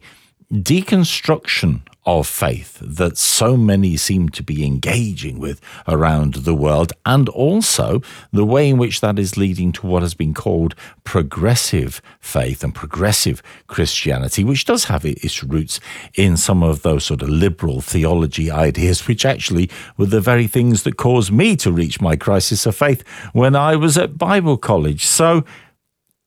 [0.53, 7.29] deconstruction of faith that so many seem to be engaging with around the world, and
[7.29, 8.01] also
[8.33, 12.75] the way in which that is leading to what has been called progressive faith and
[12.75, 15.81] progressive Christianity, which does have its roots
[16.15, 19.69] in some of those sort of liberal theology ideas, which actually
[19.99, 23.77] were the very things that caused me to reach my crisis of faith when I
[23.77, 25.05] was at Bible college.
[25.05, 25.45] So,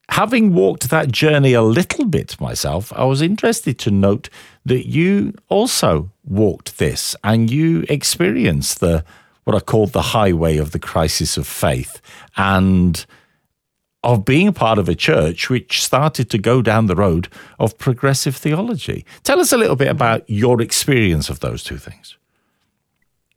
[0.10, 4.30] having walked that journey a little bit myself, I was interested to note
[4.66, 9.04] that you also walked this and you experienced the
[9.44, 12.00] what I called the highway of the crisis of faith
[12.38, 13.04] and
[14.04, 17.28] of being part of a church which started to go down the road
[17.60, 19.06] of progressive theology.
[19.24, 22.18] Tell us a little bit about your experience of those two things.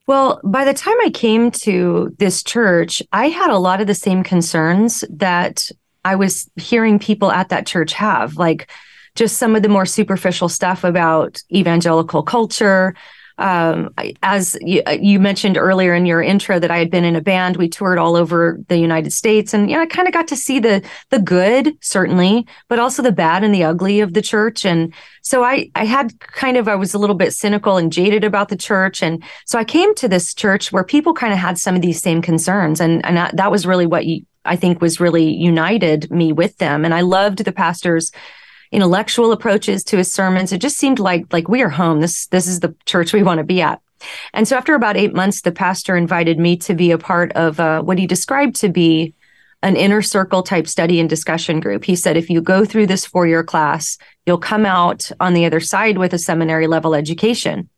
[0.06, 3.94] Well, by the time I came to this church, I had a lot of the
[3.94, 5.70] same concerns that
[6.04, 8.70] I was hearing people at that church have, like
[9.14, 12.94] just some of the more superficial stuff about evangelical culture.
[13.36, 17.20] Um, as you, you, mentioned earlier in your intro, that I had been in a
[17.20, 20.36] band, we toured all over the United States, and yeah, I kind of got to
[20.36, 24.64] see the the good, certainly, but also the bad and the ugly of the church.
[24.64, 28.22] And so I I had kind of I was a little bit cynical and jaded
[28.22, 31.58] about the church, and so I came to this church where people kind of had
[31.58, 34.80] some of these same concerns, and and that, that was really what you, I think
[34.80, 38.12] was really united me with them, and I loved the pastors
[38.74, 40.52] intellectual approaches to his sermons.
[40.52, 42.00] It just seemed like like we are home.
[42.00, 43.80] This this is the church we want to be at.
[44.34, 47.58] And so after about eight months, the pastor invited me to be a part of
[47.60, 49.14] uh, what he described to be
[49.62, 51.84] an inner circle type study and discussion group.
[51.84, 55.46] He said, if you go through this four year class, you'll come out on the
[55.46, 57.70] other side with a seminary level education.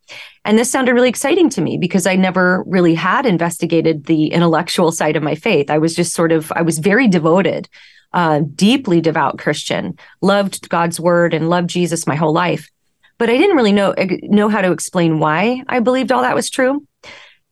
[0.45, 4.91] And this sounded really exciting to me because I never really had investigated the intellectual
[4.91, 5.71] side of my faith.
[5.71, 7.69] I was just sort of, I was very devoted
[8.13, 12.71] uh, deeply devout Christian, loved God's word and loved Jesus my whole life.
[13.19, 16.51] But I didn't really know know how to explain why I believed all that was
[16.51, 16.87] true.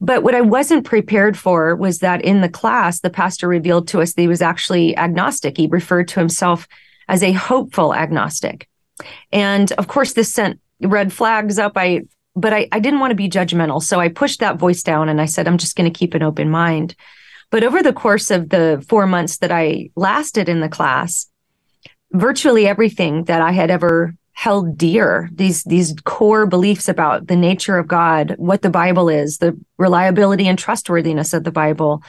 [0.01, 4.01] But what I wasn't prepared for was that in the class, the pastor revealed to
[4.01, 5.57] us that he was actually agnostic.
[5.57, 6.67] He referred to himself
[7.07, 8.67] as a hopeful agnostic.
[9.31, 11.73] And of course, this sent red flags up.
[11.75, 12.03] I
[12.35, 13.81] but I, I didn't want to be judgmental.
[13.81, 16.23] So I pushed that voice down and I said, I'm just going to keep an
[16.23, 16.95] open mind.
[17.55, 21.27] But over the course of the four months that I lasted in the class,
[22.11, 27.77] virtually everything that I had ever held dear, these these core beliefs about the nature
[27.77, 32.03] of God, what the Bible is, the reliability and trustworthiness of the Bible,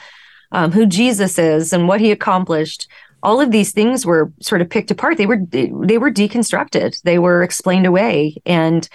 [0.51, 2.89] um, who Jesus is, and what He accomplished.
[3.23, 5.15] All of these things were sort of picked apart.
[5.15, 7.01] They were they were deconstructed.
[7.03, 8.85] They were explained away, and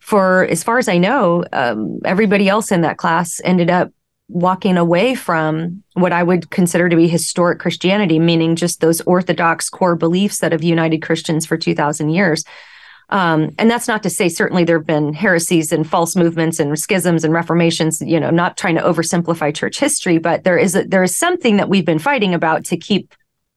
[0.00, 3.90] for as far as I know, um, everybody else in that class ended up
[4.28, 9.68] walking away from what I would consider to be historic Christianity, meaning just those orthodox
[9.68, 12.44] core beliefs that have united Christians for 2,000 years.
[13.10, 16.76] Um, and that's not to say certainly there have been heresies and false movements and
[16.78, 18.00] schisms and reformations.
[18.00, 21.58] You know, not trying to oversimplify church history, but there is a, there is something
[21.58, 23.14] that we've been fighting about to keep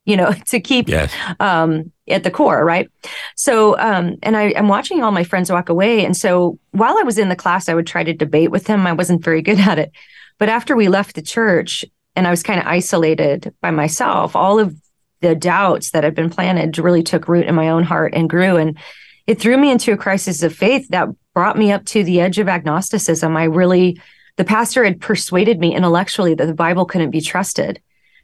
[0.08, 1.14] you know, to keep Yes.
[1.40, 2.90] um, at the core, right?
[3.36, 6.06] So, um, and I, I'm watching all my friends walk away.
[6.06, 8.88] And so while I was in the class, I would try to debate with him.
[8.88, 9.92] I wasn't very good at it.
[10.40, 14.60] But after we left the church and I was kind of isolated by myself, all
[14.60, 14.76] of
[15.22, 18.58] the doubts that had been planted really took root in my own heart and grew.
[18.58, 18.78] And
[19.26, 22.40] it threw me into a crisis of faith that brought me up to the edge
[22.40, 23.36] of agnosticism.
[23.36, 24.00] I really,
[24.36, 27.82] the pastor had persuaded me intellectually that the Bible couldn't be trusted.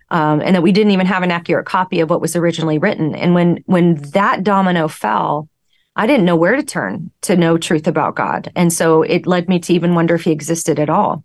[0.09, 3.15] Um, and that we didn't even have an accurate copy of what was originally written.
[3.15, 5.49] And when when that domino fell,
[5.95, 8.51] I didn't know where to turn to know truth about God.
[8.55, 11.23] And so it led me to even wonder if he existed at all.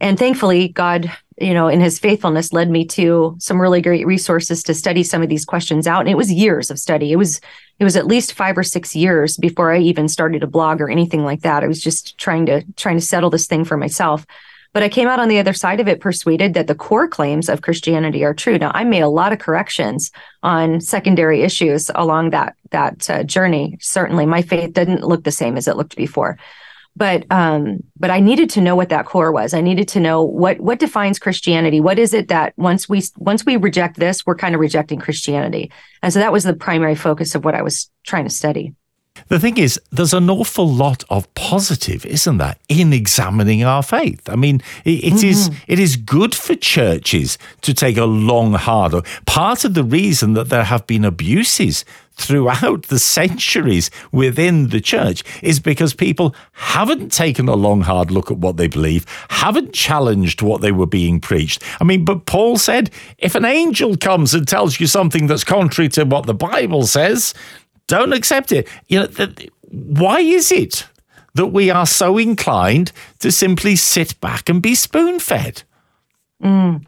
[0.00, 4.62] And thankfully, God, you know, in his faithfulness led me to some really great resources
[4.64, 6.00] to study some of these questions out.
[6.00, 7.12] And it was years of study.
[7.12, 7.40] It was
[7.78, 10.88] it was at least 5 or 6 years before I even started a blog or
[10.88, 11.62] anything like that.
[11.62, 14.26] I was just trying to trying to settle this thing for myself.
[14.72, 17.48] But I came out on the other side of it persuaded that the core claims
[17.48, 18.58] of Christianity are true.
[18.58, 20.10] Now, I made a lot of corrections
[20.42, 23.78] on secondary issues along that that uh, journey.
[23.80, 26.38] Certainly, my faith didn't look the same as it looked before.
[26.96, 29.52] But um, but I needed to know what that core was.
[29.52, 31.78] I needed to know what what defines Christianity.
[31.78, 35.70] What is it that once we once we reject this, we're kind of rejecting Christianity.
[36.02, 38.74] And so that was the primary focus of what I was trying to study.
[39.28, 44.28] The thing is, there's an awful lot of positive, isn't there, in examining our faith?
[44.28, 45.72] I mean, it, it is mm-hmm.
[45.72, 49.06] it is good for churches to take a long, hard look.
[49.26, 51.84] Part of the reason that there have been abuses
[52.16, 58.30] throughout the centuries within the church is because people haven't taken a long, hard look
[58.30, 61.62] at what they believe, haven't challenged what they were being preached.
[61.80, 65.88] I mean, but Paul said, if an angel comes and tells you something that's contrary
[65.90, 67.34] to what the Bible says,
[67.86, 68.68] don't accept it.
[68.88, 69.28] You know,
[69.70, 70.86] why is it
[71.34, 75.62] that we are so inclined to simply sit back and be spoon fed?
[76.42, 76.86] Mm.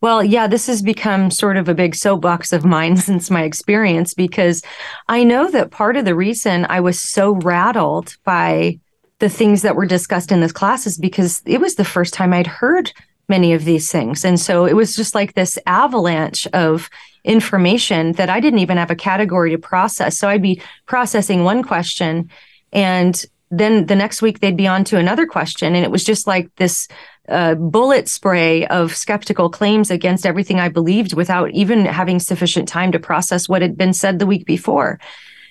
[0.00, 4.14] Well, yeah, this has become sort of a big soapbox of mine since my experience
[4.14, 4.62] because
[5.08, 8.78] I know that part of the reason I was so rattled by
[9.18, 12.32] the things that were discussed in this class is because it was the first time
[12.32, 12.92] I'd heard
[13.30, 14.24] many of these things.
[14.24, 16.90] And so it was just like this avalanche of
[17.24, 20.18] information that I didn't even have a category to process.
[20.18, 22.28] So I'd be processing one question
[22.72, 25.74] and then the next week they'd be on to another question.
[25.74, 26.86] And it was just like this
[27.28, 32.92] uh, bullet spray of skeptical claims against everything I believed without even having sufficient time
[32.92, 35.00] to process what had been said the week before.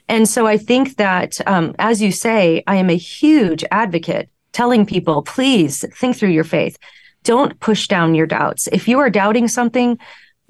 [0.08, 4.86] And so I think that, um, as you say, I am a huge advocate telling
[4.86, 6.78] people, please think through your faith.
[7.30, 8.68] Don't push down your doubts.
[8.72, 10.00] If you are doubting something,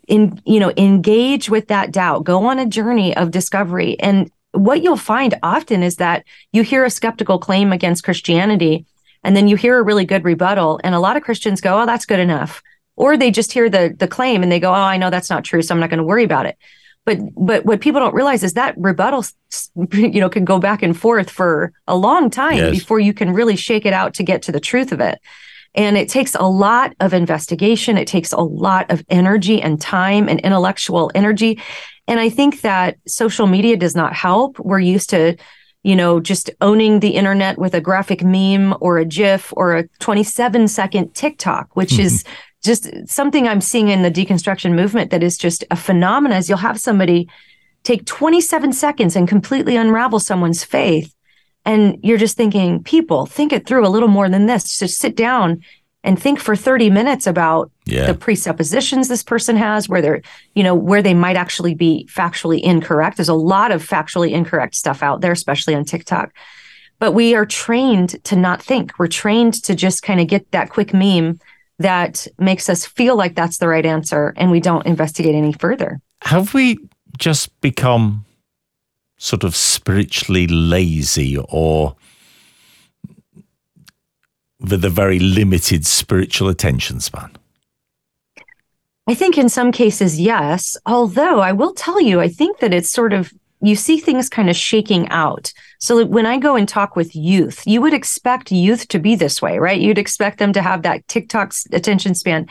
[0.07, 2.23] in you know engage with that doubt.
[2.23, 3.99] Go on a journey of discovery.
[3.99, 8.85] And what you'll find often is that you hear a skeptical claim against christianity
[9.25, 11.85] and then you hear a really good rebuttal and a lot of christians go oh
[11.85, 12.63] that's good enough.
[12.95, 15.43] Or they just hear the the claim and they go oh i know that's not
[15.43, 16.57] true so i'm not going to worry about it.
[17.05, 19.25] But but what people don't realize is that rebuttal
[19.91, 22.71] you know can go back and forth for a long time Yes.
[22.71, 25.19] before you can really shake it out to get to the truth of it
[25.75, 27.97] and it takes a lot of investigation.
[27.97, 31.59] It takes a lot of energy and time and intellectual energy.
[32.07, 34.59] And I think that social media does not help.
[34.59, 35.37] We're used to,
[35.83, 39.87] you know, just owning the internet with a graphic meme or a GIF or a
[39.99, 42.33] 27 second TikTok, which is mm-hmm.
[42.63, 46.39] just something I'm seeing in the deconstruction movement that is just a phenomenon.
[46.39, 47.29] Is you'll have somebody
[47.83, 51.13] take 27 seconds and completely unravel someone's faith
[51.69, 54.77] and you're just thinking people think it through a little more than this.
[54.79, 55.61] Just sit down
[56.03, 58.07] and think for 30 minutes about Yeah.
[58.07, 60.21] the presuppositions this person has where they're
[60.55, 63.17] you know where they might actually be factually incorrect.
[63.17, 66.31] There's a lot of factually incorrect stuff out there especially on tiktok.
[66.99, 68.97] But we are trained to not think.
[68.99, 71.39] We're trained to just kind of get that quick meme
[71.79, 75.99] that makes us feel like that's the right answer and we don't investigate any further.
[76.23, 76.77] Have we
[77.17, 78.25] just become
[79.19, 81.95] sort of spiritually lazy or
[84.59, 87.29] with a very limited spiritual attention span?
[89.07, 90.77] I think in some cases, yes.
[90.85, 94.49] Although I will tell you, I think that it's sort of, you see things kind
[94.49, 95.51] of shaking out.
[95.79, 99.41] So when I go and talk with youth, you would expect youth to be this
[99.41, 99.81] way, right?
[99.81, 102.47] You'd expect them to have that TikTok attention span.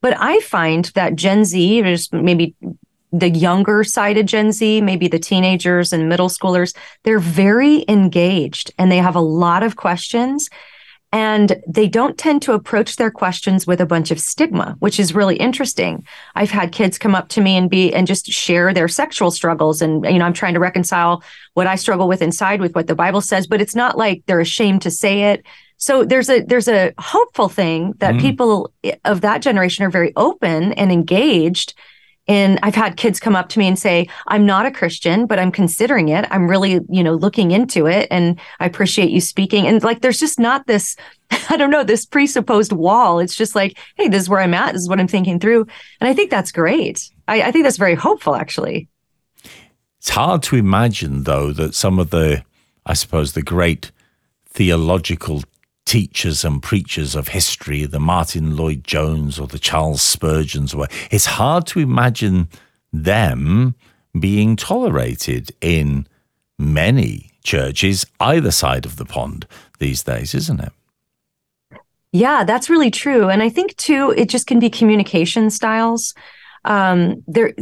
[0.00, 2.54] But I find that Gen Z, is maybe
[3.18, 8.72] the younger side of Gen Z, maybe the teenagers and middle schoolers, they're very engaged
[8.78, 10.48] and they have a lot of questions.
[11.12, 15.14] And they don't tend to approach their questions with a bunch of stigma which is
[15.14, 16.04] really interesting.
[16.34, 19.80] I've had kids come up to me and be and just share their sexual struggles.
[19.80, 21.22] And you know i'm trying to reconcile
[21.54, 24.40] what i struggle with inside with what the bible says but it's not like they're
[24.40, 25.46] ashamed to say it.
[25.78, 28.20] So there's a there's a hopeful thing that Mhm.
[28.20, 28.72] people
[29.04, 31.72] of that generation are very open and engaged
[32.28, 35.38] And I've had kids come up to me and say, I'm not a Christian, but
[35.38, 36.26] I'm considering it.
[36.30, 38.08] I'm really, you know, looking into it.
[38.10, 39.66] And I appreciate you speaking.
[39.66, 40.96] And like, there's just not this,
[41.50, 43.20] I don't know, this presupposed wall.
[43.20, 44.72] It's just like, hey, this is where I'm at.
[44.72, 45.66] This is what I'm thinking through.
[46.00, 47.08] And I think that's great.
[47.28, 48.88] I, I think that's very hopeful, actually.
[49.98, 52.44] It's hard to imagine, though, that some of the,
[52.84, 53.90] I suppose, the great
[54.48, 55.42] theological
[55.86, 61.66] teachers and preachers of history, the Martyn Lloyd-Jones or the Charles Spurgeons, were, it's hard
[61.68, 62.48] to imagine
[62.92, 63.74] them
[64.18, 66.06] being tolerated in
[66.58, 69.46] many churches either side of the pond
[69.78, 70.72] these days, isn't it?
[72.12, 73.28] Yeah, that's really true.
[73.28, 76.14] And I think too, it just can be communication styles.
[76.64, 77.52] Um, there,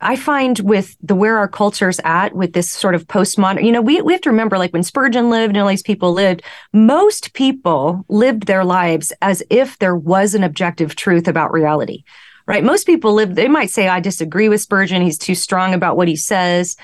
[0.00, 3.80] I find with the where our culture's at with this sort of postmodern, you know,
[3.80, 6.42] we, we have to remember like when Spurgeon lived and all these people lived,
[6.72, 12.04] most people lived their lives as if there was an objective truth about reality,
[12.46, 12.62] right?
[12.62, 15.00] Most people live, they might say, I disagree with Spurgeon.
[15.00, 16.76] He's too strong about what he says,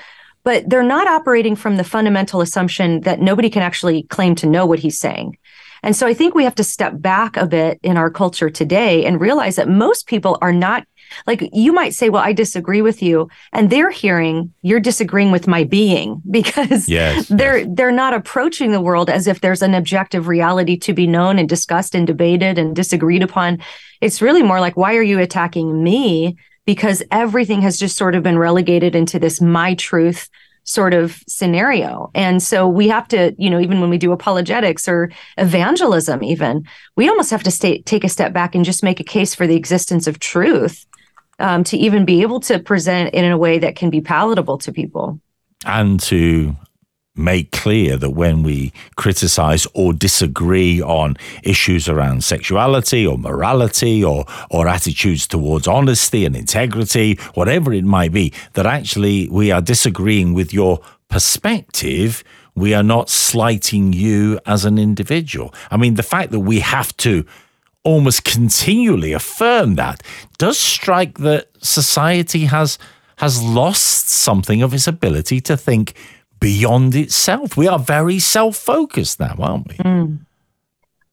[0.43, 4.65] but they're not operating from the fundamental assumption that nobody can actually claim to know
[4.65, 5.37] what he's saying.
[5.83, 9.05] And so I think we have to step back a bit in our culture today
[9.05, 10.87] and realize that most people are not
[11.27, 13.29] like you might say, well, I disagree with you.
[13.51, 17.67] And they're hearing you're disagreeing with my being because yes, they're yes.
[17.71, 21.47] they're not approaching the world as if there's an objective reality to be known and
[21.47, 23.59] discussed and debated and disagreed upon.
[24.01, 26.37] It's really more like, why are you attacking me?
[26.65, 30.29] Because everything has just sort of been relegated into this my truth
[30.63, 32.09] sort of scenario.
[32.15, 36.65] And so we have to, you know, even when we do apologetics or evangelism, even,
[36.95, 39.45] we almost have to stay, take a step back and just make a case for
[39.45, 40.85] the existence of truth
[41.39, 44.71] um, to even be able to present in a way that can be palatable to
[44.71, 45.19] people.
[45.65, 46.55] And to
[47.15, 54.25] make clear that when we criticize or disagree on issues around sexuality or morality or
[54.49, 60.33] or attitudes towards honesty and integrity whatever it might be that actually we are disagreeing
[60.33, 62.23] with your perspective
[62.55, 66.97] we are not slighting you as an individual i mean the fact that we have
[66.97, 67.23] to
[67.83, 70.01] almost continually affirm that
[70.37, 72.77] does strike that society has
[73.17, 75.93] has lost something of its ability to think
[76.39, 77.55] beyond itself.
[77.55, 79.75] We are very self-focused now, aren't we?
[79.75, 80.19] Mm.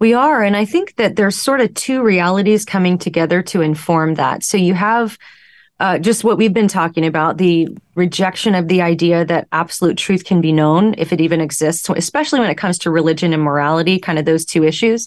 [0.00, 4.14] We are, and I think that there's sort of two realities coming together to inform
[4.14, 4.42] that.
[4.42, 5.18] So you have
[5.78, 10.24] uh, just what we've been talking about the rejection of the idea that absolute truth
[10.24, 13.98] can be known if it even exists, especially when it comes to religion and morality,
[13.98, 15.06] kind of those two issues.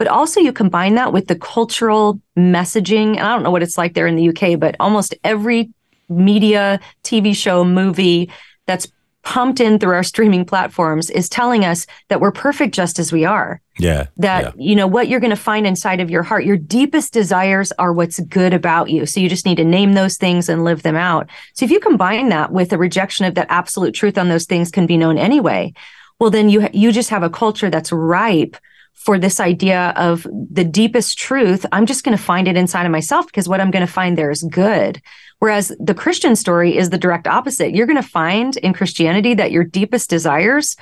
[0.00, 3.18] But also, you combine that with the cultural messaging.
[3.18, 5.74] And I don't know what it's like there in the UK, but almost every
[6.08, 8.30] media, TV show, movie
[8.66, 8.88] that's
[9.24, 13.26] pumped in through our streaming platforms is telling us that we're perfect just as we
[13.26, 13.60] are.
[13.78, 14.06] Yeah.
[14.16, 14.52] That, yeah.
[14.56, 17.92] you know, what you're going to find inside of your heart, your deepest desires are
[17.92, 19.04] what's good about you.
[19.04, 21.28] So you just need to name those things and live them out.
[21.52, 24.70] So if you combine that with a rejection of that absolute truth on those things
[24.70, 25.74] can be known anyway,
[26.18, 28.56] well, then you, you just have a culture that's ripe
[29.00, 32.92] for this idea of the deepest truth, I'm just going to find it inside of
[32.92, 35.00] myself because what I'm going to find there is good.
[35.38, 37.74] Whereas the Christian story is the direct opposite.
[37.74, 40.76] You're going to find in Christianity that your deepest desires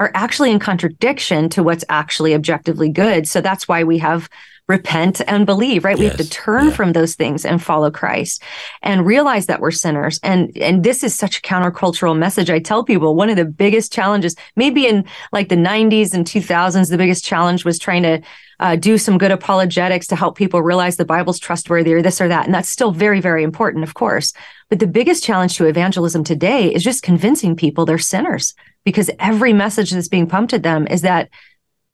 [0.00, 3.28] are actually in contradiction to what's actually objectively good.
[3.28, 4.28] So that's why we have
[4.66, 5.98] repent and believe, right?
[5.98, 6.00] Yes.
[6.00, 6.70] We have to turn yeah.
[6.70, 8.42] from those things and follow Christ
[8.82, 10.18] and realize that we're sinners.
[10.22, 12.50] And and this is such a countercultural message.
[12.50, 16.88] I tell people one of the biggest challenges, maybe in like the 90s and 2000s,
[16.88, 18.22] the biggest challenge was trying to
[18.60, 22.28] uh, do some good apologetics to help people realize the Bible's trustworthy or this or
[22.28, 22.44] that.
[22.44, 24.32] And that's still very, very important, of course.
[24.68, 29.52] But the biggest challenge to evangelism today is just convincing people they're sinners because every
[29.52, 31.28] message that's being pumped at them is that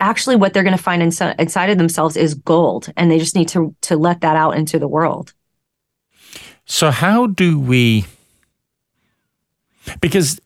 [0.01, 3.35] actually what they're going to find inside, inside of themselves is gold and they just
[3.35, 5.33] need to to let that out into the world.
[6.67, 8.05] So how do we
[10.01, 10.41] because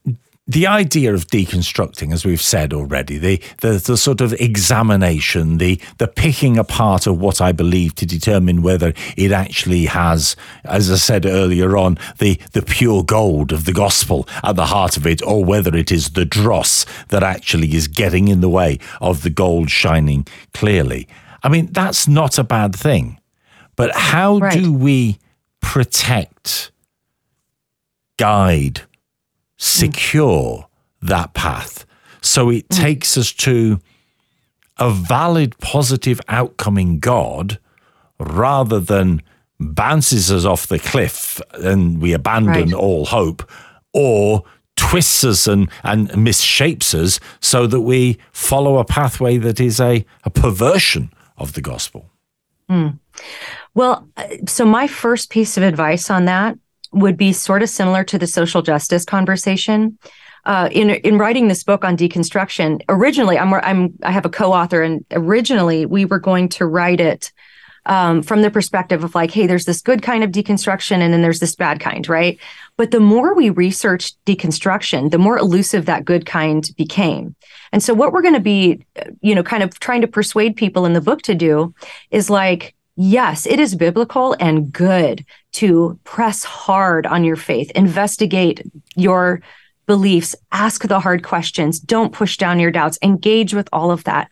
[0.51, 5.81] the idea of deconstructing, as we've said already, the, the, the sort of examination, the
[5.99, 10.35] the picking apart of what I believe to determine whether it actually has,
[10.65, 14.97] as I said earlier on, the the pure gold of the gospel at the heart
[14.97, 18.81] of it, or whether it is the dross that actually is getting in the way
[19.01, 21.07] of the gold shining clearly.
[21.45, 23.21] I mean, that's not a bad thing,
[23.77, 24.53] but how right.
[24.53, 25.19] do we
[25.61, 26.73] protect,
[28.19, 28.83] guide?
[29.61, 30.67] Secure
[31.03, 31.85] that path.
[32.23, 32.77] So it mm.
[32.77, 33.79] takes us to
[34.79, 37.59] a valid positive outcome in God
[38.19, 39.23] rather than
[39.59, 42.75] bounces us off the cliff and we abandon right.
[42.75, 43.49] all hope
[43.93, 44.45] or
[44.77, 50.07] twists us and, and misshapes us so that we follow a pathway that is a,
[50.25, 52.11] a perversion of the gospel.
[52.71, 52.99] Mm.
[53.75, 56.59] Well, uh, so my first piece of advice on that
[56.93, 59.99] would be sort of similar to the social justice conversation.
[60.47, 64.82] Uh, in in writing this book on deconstruction, originally I'm I'm I have a co-author,
[64.82, 67.30] and originally we were going to write it
[67.86, 71.22] um, from the perspective of like, hey, there's this good kind of deconstruction, and then
[71.22, 72.38] there's this bad kind, right?
[72.76, 77.34] But the more we researched deconstruction, the more elusive that good kind became.
[77.72, 78.84] And so, what we're going to be,
[79.20, 81.74] you know, kind of trying to persuade people in the book to do
[82.11, 88.61] is like yes, it is biblical and good to press hard on your faith, investigate
[88.95, 89.41] your
[89.87, 94.31] beliefs, ask the hard questions, don't push down your doubts, engage with all of that.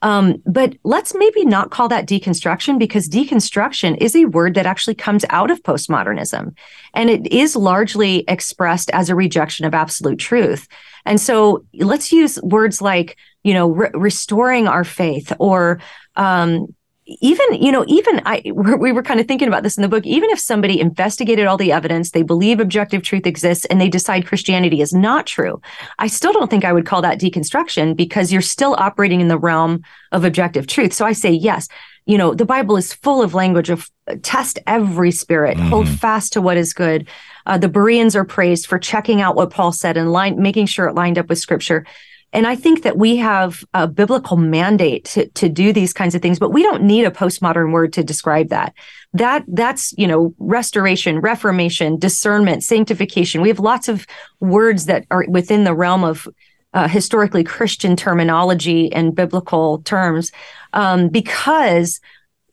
[0.00, 4.94] Um, but let's maybe not call that deconstruction because deconstruction is a word that actually
[4.94, 6.56] comes out of postmodernism
[6.94, 10.66] and it is largely expressed as a rejection of absolute truth.
[11.04, 15.80] And so let's use words like, you know, re- restoring our faith or,
[16.16, 16.74] um,
[17.06, 20.04] even you know even i we were kind of thinking about this in the book
[20.04, 24.26] even if somebody investigated all the evidence they believe objective truth exists and they decide
[24.26, 25.60] christianity is not true
[25.98, 29.38] i still don't think i would call that deconstruction because you're still operating in the
[29.38, 29.82] realm
[30.12, 30.92] of objective truth.
[30.92, 31.68] So i say yes
[32.06, 33.90] you know the bible is full of language of
[34.22, 35.68] test every spirit mm-hmm.
[35.68, 37.08] hold fast to what is good.
[37.44, 40.86] Uh, the bereans are praised for checking out what paul said and line, making sure
[40.86, 41.84] it lined up with scripture
[42.32, 46.22] and I think that we have a biblical mandate to, to do these kinds of
[46.22, 48.74] things, but we don't need a postmodern word to describe that.
[49.12, 53.40] That that's, you know, restoration, reformation, discernment, sanctification.
[53.40, 54.06] We have lots of
[54.40, 56.28] words that are within the realm of
[56.74, 60.30] uh, historically Christian terminology and biblical terms.
[60.74, 62.00] Um, because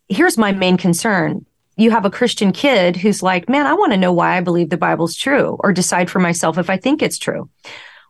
[0.08, 1.46] here's my main concern
[1.76, 4.70] you have a Christian kid who's like, man, I want to know why I believe
[4.70, 7.50] the Bible's true or decide for myself if I think it's true.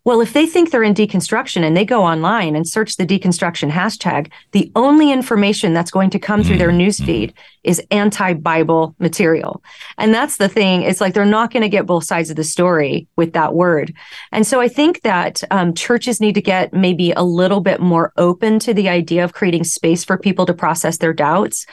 [0.05, 3.71] Well, if they think they're in deconstruction and they go online and search the deconstruction
[3.71, 6.49] hashtag, the only information that's going to come mm-hmm.
[6.49, 6.81] through their mm-hmm.
[6.81, 7.33] newsfeed
[7.63, 9.63] is anti-Bible material.
[9.97, 10.81] And that's the thing.
[10.81, 13.93] It's like they're not going to get both sides of the story with that word.
[14.33, 18.11] And so I think that um, churches need to get maybe a little bit more
[18.17, 21.65] open to the idea of creating space for people to process their doubts.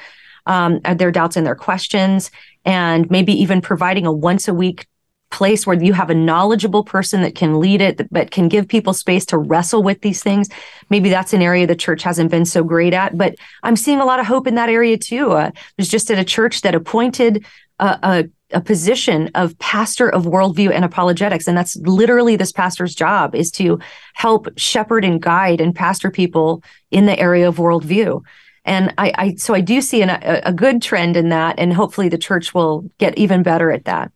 [0.46, 2.30] Um, their doubts and their questions,
[2.64, 4.86] and maybe even providing a once a week
[5.30, 8.92] place where you have a knowledgeable person that can lead it, but can give people
[8.92, 10.48] space to wrestle with these things.
[10.90, 14.04] Maybe that's an area the church hasn't been so great at, but I'm seeing a
[14.04, 15.32] lot of hope in that area too.
[15.32, 17.46] Uh, was just at a church that appointed
[17.78, 22.96] a, a a position of pastor of worldview and apologetics and that's literally this pastor's
[22.96, 23.78] job is to
[24.14, 28.20] help shepherd and guide and pastor people in the area of worldview
[28.64, 31.72] and i, I so i do see an, a, a good trend in that and
[31.72, 34.10] hopefully the church will get even better at that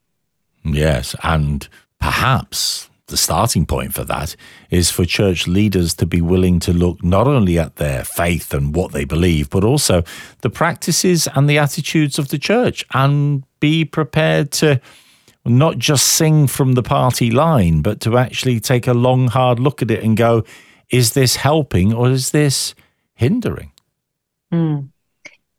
[0.65, 1.69] Yes, and
[2.01, 4.35] perhaps the starting point for that
[4.71, 8.75] is for church leaders to be willing to look not only at their faith and
[8.75, 10.03] what they believe, but also
[10.41, 14.81] the practices and the attitudes of the church and be prepared to
[15.45, 19.83] not just sing from the party line, but to actually take a long, hard look
[19.83, 20.43] at it and go,
[20.91, 22.75] is this helping or is this
[23.15, 23.71] hindering?
[24.53, 24.89] Mm.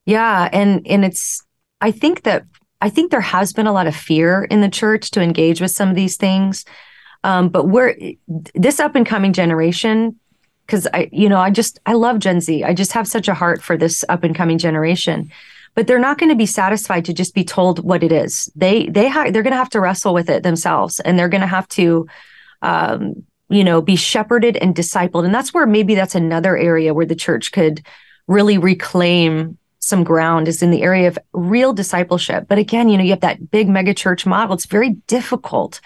[0.06, 0.50] Yeah.
[0.52, 1.44] And, and it's,
[1.82, 2.46] I think that
[2.82, 5.72] I think there has been a lot of fear in the church to engage with
[5.72, 6.66] some of these things.
[7.24, 7.96] Um, but we're
[8.54, 10.20] this up and coming generation,
[10.66, 12.64] because I, you know, I just I love Gen Z.
[12.64, 15.32] I just have such a heart for this up and coming generation.
[15.74, 18.52] But they're not going to be satisfied to just be told what it is.
[18.56, 21.42] They they ha- they're going to have to wrestle with it themselves, and they're going
[21.42, 22.08] to have to,
[22.62, 25.26] um, you know, be shepherded and discipled.
[25.26, 27.86] And that's where maybe that's another area where the church could
[28.28, 32.48] really reclaim some ground is in the area of real discipleship.
[32.48, 34.56] But again, you know, you have that big mega church model.
[34.56, 35.80] It's very difficult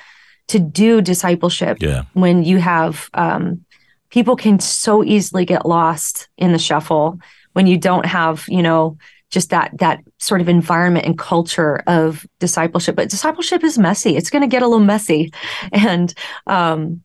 [0.47, 2.03] to do discipleship yeah.
[2.13, 3.65] when you have um,
[4.09, 7.19] people can so easily get lost in the shuffle
[7.51, 8.97] when you don't have, you know,
[9.31, 12.95] just that that sort of environment and culture of discipleship.
[12.95, 14.15] But discipleship is messy.
[14.15, 15.33] It's going to get a little messy,
[15.73, 16.13] and
[16.47, 17.03] um,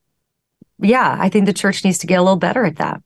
[0.79, 3.03] yeah, I think the church needs to get a little better at that.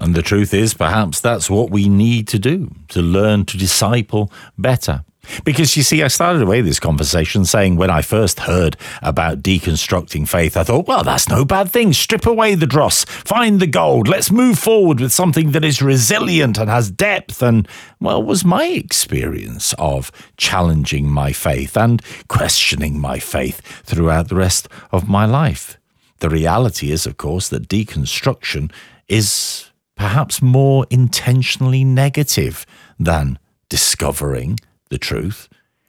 [0.00, 4.32] And the truth is, perhaps that's what we need to do to learn to disciple
[4.56, 5.04] better.
[5.44, 10.26] Because you see, I started away this conversation saying when I first heard about deconstructing
[10.26, 11.92] faith, I thought, well, that's no bad thing.
[11.92, 14.08] Strip away the dross, find the gold.
[14.08, 17.42] Let's move forward with something that is resilient and has depth.
[17.42, 17.68] And,
[18.00, 24.68] well, was my experience of challenging my faith and questioning my faith throughout the rest
[24.92, 25.78] of my life.
[26.20, 28.72] The reality is, of course, that deconstruction
[29.08, 29.67] is
[29.98, 32.64] perhaps more intentionally negative
[32.98, 33.38] than
[33.68, 35.48] discovering the truth.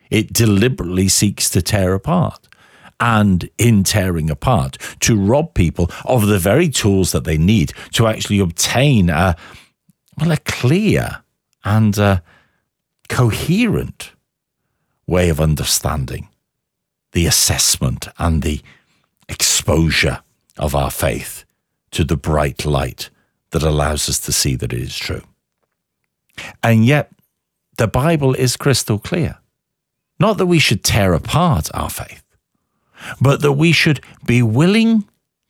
[0.10, 2.48] It deliberately seeks to tear apart.
[3.00, 8.08] And in tearing apart, to rob people of the very tools that they need to
[8.08, 9.38] actually obtain a,
[10.20, 11.24] well, a clear
[11.64, 12.22] and a
[13.08, 14.12] coherent
[15.08, 16.28] way of understanding
[17.14, 18.62] the assessment and the
[19.30, 20.20] exposure
[20.58, 21.46] of our faith
[21.92, 23.10] to the bright light
[23.52, 25.24] that allows us to see that it is true.
[26.64, 27.12] And yet,
[27.78, 29.40] the Bible is crystal clear.
[30.20, 32.24] Not that we should tear apart our faith,
[33.22, 35.06] but that we should be willing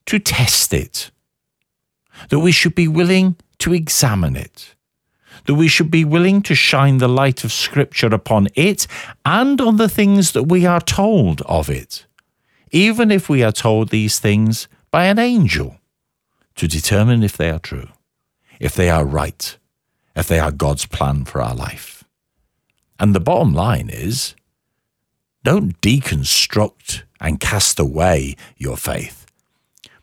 [0.06, 1.12] to test it,
[2.30, 4.76] that we should be willing to examine it,
[5.45, 8.86] that we should be willing to shine the light of Scripture upon it
[9.26, 12.06] and on the things that we are told of it,
[12.72, 15.79] even if we are told these things by an angel,
[16.60, 17.88] to determine if they are true,
[18.60, 19.57] if they are right,
[20.14, 22.03] if they are God's plan for our life.
[22.99, 24.36] And the bottom line is
[25.41, 29.26] don't deconstruct and cast away your faith,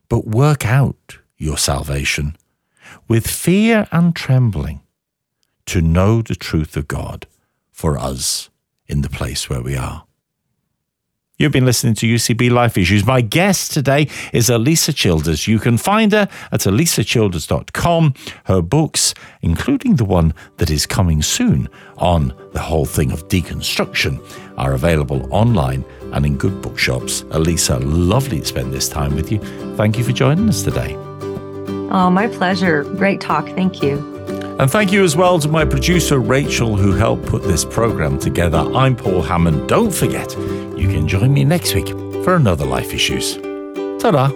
[0.09, 2.39] but work out your salvation
[3.07, 4.81] with fear and trembling
[5.67, 7.27] to know the truth of God
[7.71, 8.49] for us
[8.87, 10.06] in the place where we are.
[11.39, 13.05] You've been listening to UCB Life Issues.
[13.05, 15.47] My guest today is Alisa Childers.
[15.47, 18.15] You can find her at alisachilders.com.
[18.45, 19.13] Her books,
[19.43, 21.69] including the one that is coming soon
[21.99, 24.19] on the whole thing of deconstruction,
[24.57, 25.85] are available online
[26.15, 27.21] and in good bookshops.
[27.25, 29.39] Alisa, lovely to spend this time with you.
[29.77, 30.95] Thank you for joining us today.
[31.91, 32.85] Oh, my pleasure.
[32.85, 33.47] Great talk.
[33.49, 34.16] Thank you.
[34.59, 38.59] And thank you as well to my producer, Rachel, who helped put this program together.
[38.59, 39.69] I'm Paul Hammond.
[39.69, 41.89] Don't forget, you can join me next week
[42.25, 43.37] for another Life Issues.
[44.01, 44.33] Ta da!